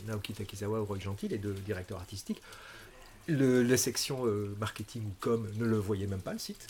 [0.06, 2.42] Naoki Takizawa ou Roy Gentil, les deux directeurs artistiques,
[3.28, 6.66] le, la section euh, marketing ou com ne le voyait même pas, le site.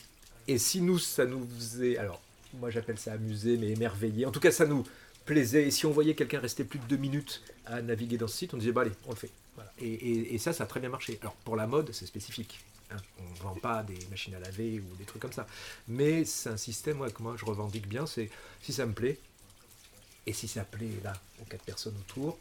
[0.47, 2.21] Et si nous, ça nous faisait, alors,
[2.55, 4.27] moi j'appelle ça amuser, mais émerveiller.
[4.27, 4.85] En tout cas, ça nous
[5.25, 5.67] plaisait.
[5.67, 8.55] Et si on voyait quelqu'un rester plus de deux minutes à naviguer dans ce site,
[8.55, 9.31] on disait, bah allez, on le fait.
[9.81, 11.19] Et, ça, ça a très bien marché.
[11.21, 12.61] Alors, pour la mode, c'est spécifique.
[12.91, 12.97] hein.
[13.21, 15.47] On ne vend pas des machines à laver ou des trucs comme ça.
[15.87, 18.31] Mais c'est un système moi, que moi je revendique bien, c'est
[18.63, 19.19] si ça me plaît,
[20.27, 22.39] et si ça plaît là aux quatre personnes autour,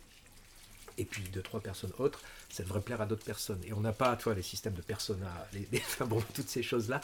[0.97, 3.61] et puis deux, trois personnes autres, ça devrait plaire à d'autres personnes.
[3.65, 6.63] Et on n'a pas, tu vois, les systèmes de persona, les, enfin bon, toutes ces
[6.63, 7.01] choses-là,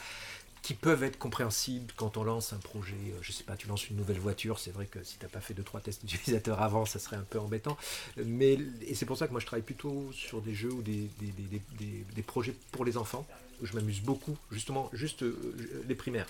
[0.62, 3.90] qui peuvent être compréhensibles quand on lance un projet, euh, je sais pas, tu lances
[3.90, 6.62] une nouvelle voiture, c'est vrai que si tu n'as pas fait deux, trois tests utilisateurs
[6.62, 7.76] avant, ça serait un peu embêtant.
[8.24, 11.10] Mais, et c'est pour ça que moi je travaille plutôt sur des jeux ou des,
[11.20, 13.26] des, des- des- des- des projets pour les enfants,
[13.62, 16.26] où je m'amuse beaucoup, justement, juste euh, les primaires.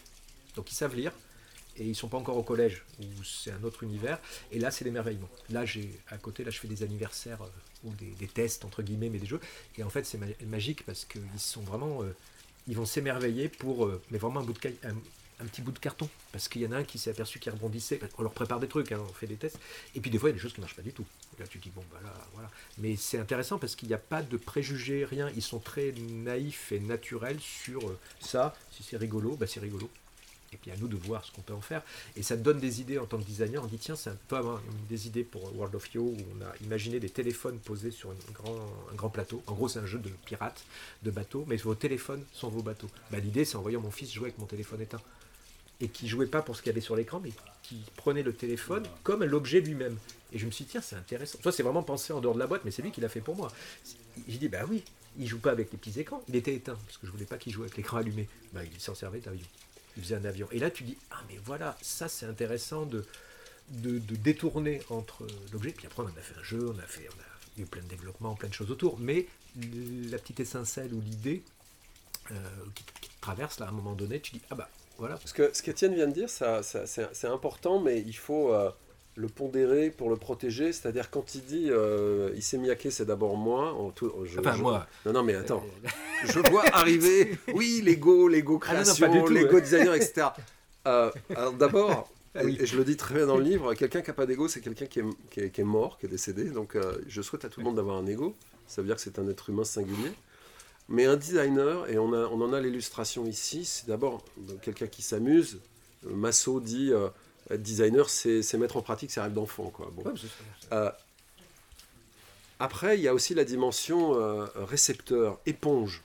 [0.57, 1.13] Donc ils savent lire,
[1.77, 4.19] et ils sont pas encore au collège, où c'est un autre univers.
[4.53, 5.29] Et là, c'est l'émerveillement.
[5.51, 9.09] Là, j'ai à côté, là, je fais des anniversaires euh, ou des, tests entre guillemets,
[9.09, 9.41] mais des jeux.
[9.77, 12.15] Et en fait, c'est ma- magique parce qu'ils sont vraiment, euh,
[12.69, 16.09] ils vont s'émerveiller pour, euh, mais vraiment un bout de un, petit bout de carton.
[16.33, 17.99] Parce qu'il y en a un qui s'est aperçu qu'il rebondissait.
[18.19, 19.59] On leur prépare des trucs, hein, on fait des tests.
[19.95, 21.05] Et puis des fois, il y a des choses qui marchent pas du tout.
[21.37, 22.51] Et là, tu dis bon, bah là, voilà.
[22.79, 25.29] Mais c'est intéressant parce qu'il n'y a pas de préjugés, rien.
[25.35, 27.81] Ils sont très naïfs et naturels sur
[28.21, 28.55] ça.
[28.71, 29.91] Si c'est rigolo, bah c'est rigolo.
[30.55, 31.83] Et puis à nous de voir ce qu'on peut en faire.
[32.17, 33.63] Et ça te donne des idées en tant que designer.
[33.63, 36.45] On dit tiens, c'est un peu avoir des idées pour World of Yo où on
[36.45, 38.57] a imaginé des téléphones posés sur une grand,
[38.93, 39.43] un grand plateau.
[39.47, 40.65] En gros, c'est un jeu de pirates,
[41.03, 42.89] de bateaux, mais vos téléphones sont vos bateaux.
[43.11, 45.01] Bah, L'idée, c'est en voyant mon fils jouer avec mon téléphone éteint.
[45.81, 48.33] Et qui jouait pas pour ce qu'il y avait sur l'écran, mais qui prenait le
[48.33, 49.99] téléphone comme l'objet lui-même.
[50.33, 51.39] Et je me suis dit, tiens, c'est intéressant.
[51.43, 53.21] Toi, c'est vraiment pensé en dehors de la boîte, mais c'est lui qui l'a fait
[53.21, 53.51] pour moi.
[54.29, 54.85] J'ai dit, bah oui,
[55.19, 56.23] il joue pas avec les petits écrans.
[56.29, 58.29] Il était éteint, parce que je voulais pas qu'il joue avec l'écran allumé.
[58.53, 59.47] Bah, il s'en servait d'avion
[60.03, 60.49] faisait un avion.
[60.51, 63.05] Et là, tu dis, ah, mais voilà, ça c'est intéressant de,
[63.69, 65.71] détourner entre l'objet.
[65.71, 67.83] Puis après, on en a fait un jeu, on a fait, on a eu plein
[67.83, 68.99] de développement, plein de choses autour.
[68.99, 69.27] Mais
[70.11, 71.43] la petite étincelle ou l'idée
[72.31, 72.35] euh,
[72.75, 72.85] qui,
[73.21, 75.17] traverse là à un moment donné, tu dis, ah bah voilà.
[75.17, 78.71] Parce que ce qu'Étienne vient de dire, ça, c'est important, mais il faut euh,
[79.17, 80.73] le pondérer pour le protéger.
[80.73, 83.73] C'est-à-dire quand il dit euh, Issey Miyake, c'est d'abord moi.
[83.75, 84.87] en tout- je- Enfin, je- moi.
[85.07, 85.63] Non, non, mais attends.
[85.85, 85.89] Euh,
[86.35, 89.61] je vois arriver, oui, Lego, Lego Ah création, Lego ouais.
[89.63, 90.29] designer, etc.
[90.87, 92.59] Euh, alors d'abord, Ah oui.
[92.61, 94.61] et je le dis très bien dans le livre, quelqu'un qui n'a pas d'ego, c'est
[94.61, 96.45] quelqu'un qui est, qui, est, qui est mort, qui est décédé.
[96.51, 98.37] Donc euh, je souhaite à tout le monde d'avoir un ego.
[98.67, 100.13] Ça veut dire que c'est un être humain singulier.
[100.91, 104.23] Mais un designer, et on, a, on en a l'illustration ici, c'est d'abord
[104.61, 105.61] quelqu'un qui s'amuse.
[106.07, 106.93] Massot dit
[107.51, 109.71] être designer, c'est mettre en pratique ses rêves d'enfant.
[109.71, 109.91] quoi.
[109.95, 110.03] Bon.
[110.03, 110.13] Ouais,
[110.73, 110.91] Euh,
[112.59, 116.03] après, il y a aussi la dimension euh, récepteur, éponge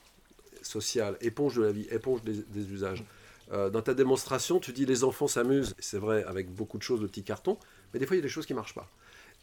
[0.62, 3.04] sociale, éponge de la vie, éponge des, des usages.
[3.52, 7.00] Euh, dans ta démonstration, tu dis les enfants s'amusent, c'est vrai, avec beaucoup de choses
[7.00, 7.56] de petits cartons,
[7.92, 8.88] mais des fois, il y a des choses qui ne marchent pas.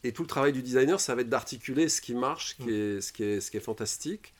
[0.03, 2.69] Et tout le travail du designer, ça va être d'articuler ce qui marche, ce qui
[2.71, 4.33] est, ce qui est, ce qui est fantastique,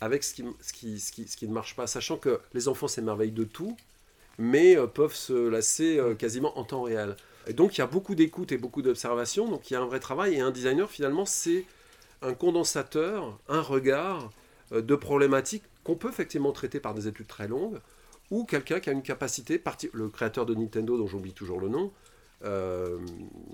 [0.00, 2.68] avec ce qui, ce, qui, ce, qui, ce qui ne marche pas, sachant que les
[2.68, 3.76] enfants s'émerveillent de tout,
[4.38, 7.16] mais euh, peuvent se lasser euh, quasiment en temps réel.
[7.46, 9.86] Et donc il y a beaucoup d'écoute et beaucoup d'observation, donc il y a un
[9.86, 11.64] vrai travail, et un designer finalement c'est
[12.22, 14.30] un condensateur, un regard
[14.72, 17.78] euh, de problématiques qu'on peut effectivement traiter par des études très longues,
[18.30, 19.62] ou quelqu'un qui a une capacité,
[19.92, 21.92] le créateur de Nintendo dont j'oublie toujours le nom,
[22.44, 22.98] euh,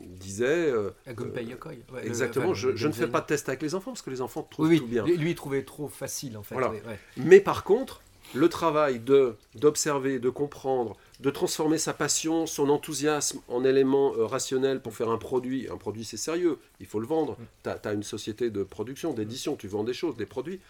[0.07, 0.71] disait...
[0.71, 1.71] euh, Gunpei Yokoi.
[1.93, 4.11] Ouais, le- exactement, enfin, je, ne fais pas de test avec les enfants, parce que
[4.11, 5.05] les enfants trouvent Oui, tout bien.
[5.05, 6.55] Lui, lui, il trouvait trop facile en fait.
[6.55, 6.71] Voilà.
[6.71, 6.99] ouais, ouais.
[7.19, 8.02] Mais par contre,
[8.35, 14.27] le travail de d'observer, de comprendre, de transformer sa passion, son enthousiasme en élément euh,
[14.27, 15.69] rationnel pour faire un produit.
[15.69, 17.37] Un produit, c'est sérieux, il faut le vendre.
[17.63, 20.61] Tu as, une société de production, d'édition, tu vends des choses, des produits.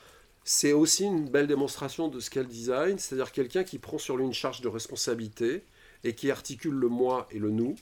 [0.45, 4.17] C'est aussi une belle démonstration de ce qu'est le design, c'est-à-dire quelqu'un qui prend sur
[4.17, 5.63] lui une charge de responsabilité
[6.03, 7.77] et qui articule le moi et le nous,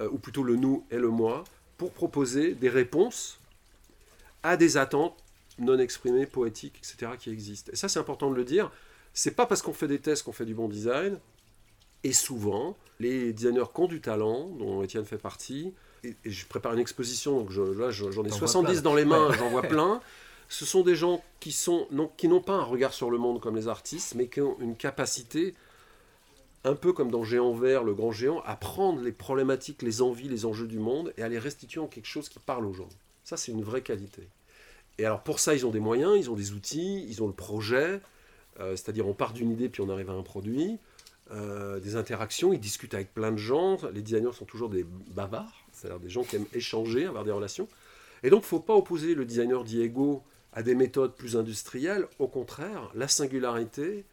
[0.00, 1.42] euh, ou plutôt le nous et le moi,
[1.78, 3.40] pour proposer des réponses
[4.44, 5.16] à des attentes
[5.58, 7.70] non exprimées, poétiques, etc., qui existent.
[7.72, 8.70] Et ça, c'est important de le dire.
[9.14, 11.18] C'est pas parce qu'on fait des tests qu'on fait du bon design.
[12.04, 16.46] Et souvent, les designers qui ont du talent, dont Étienne fait partie, et, et je
[16.46, 18.80] prépare une exposition, donc je- là je- j'en ai T'en vois 70 plein.
[18.82, 19.36] dans les mains, Ouais.
[19.38, 20.00] j'en vois plein.
[20.48, 23.40] Ce sont des gens qui sont non, qui n'ont pas un regard sur le monde
[23.40, 25.54] comme les artistes, mais qui ont une capacité,
[26.64, 30.28] un peu comme dans Géant Vert, le grand géant, à prendre les problématiques, les envies,
[30.28, 32.88] les enjeux du monde et à les restituer en quelque chose qui parle aux gens.
[33.24, 34.22] Ça, c'est une vraie qualité.
[34.98, 37.32] Et alors pour ça, ils ont des moyens, ils ont des outils, ils ont le
[37.32, 38.00] projet,
[38.58, 40.78] euh, c'est-à-dire on part d'une idée puis on arrive à un produit,
[41.30, 44.84] euh, des interactions, ils discutent avec plein de gens, les designers sont toujours des
[45.14, 47.68] bavards, c'est-à-dire des gens qui aiment échanger, avoir des relations.
[48.22, 50.22] Et donc il ne faut pas opposer le designer Diego
[50.52, 54.04] à des méthodes plus industrielles, au contraire, la singularité,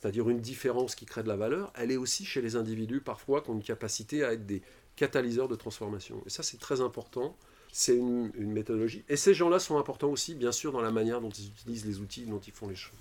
[0.00, 3.40] c'est-à-dire une différence qui crée de la valeur, elle est aussi chez les individus parfois
[3.40, 4.62] qui ont une capacité à être des
[4.96, 6.20] catalyseurs de transformation.
[6.26, 7.36] Et ça c'est très important
[7.72, 9.04] c'est une, une méthodologie.
[9.10, 11.98] Et ces gens-là sont importants aussi, bien sûr, dans la manière dont ils utilisent les
[11.98, 12.94] outils, dont ils font les choses.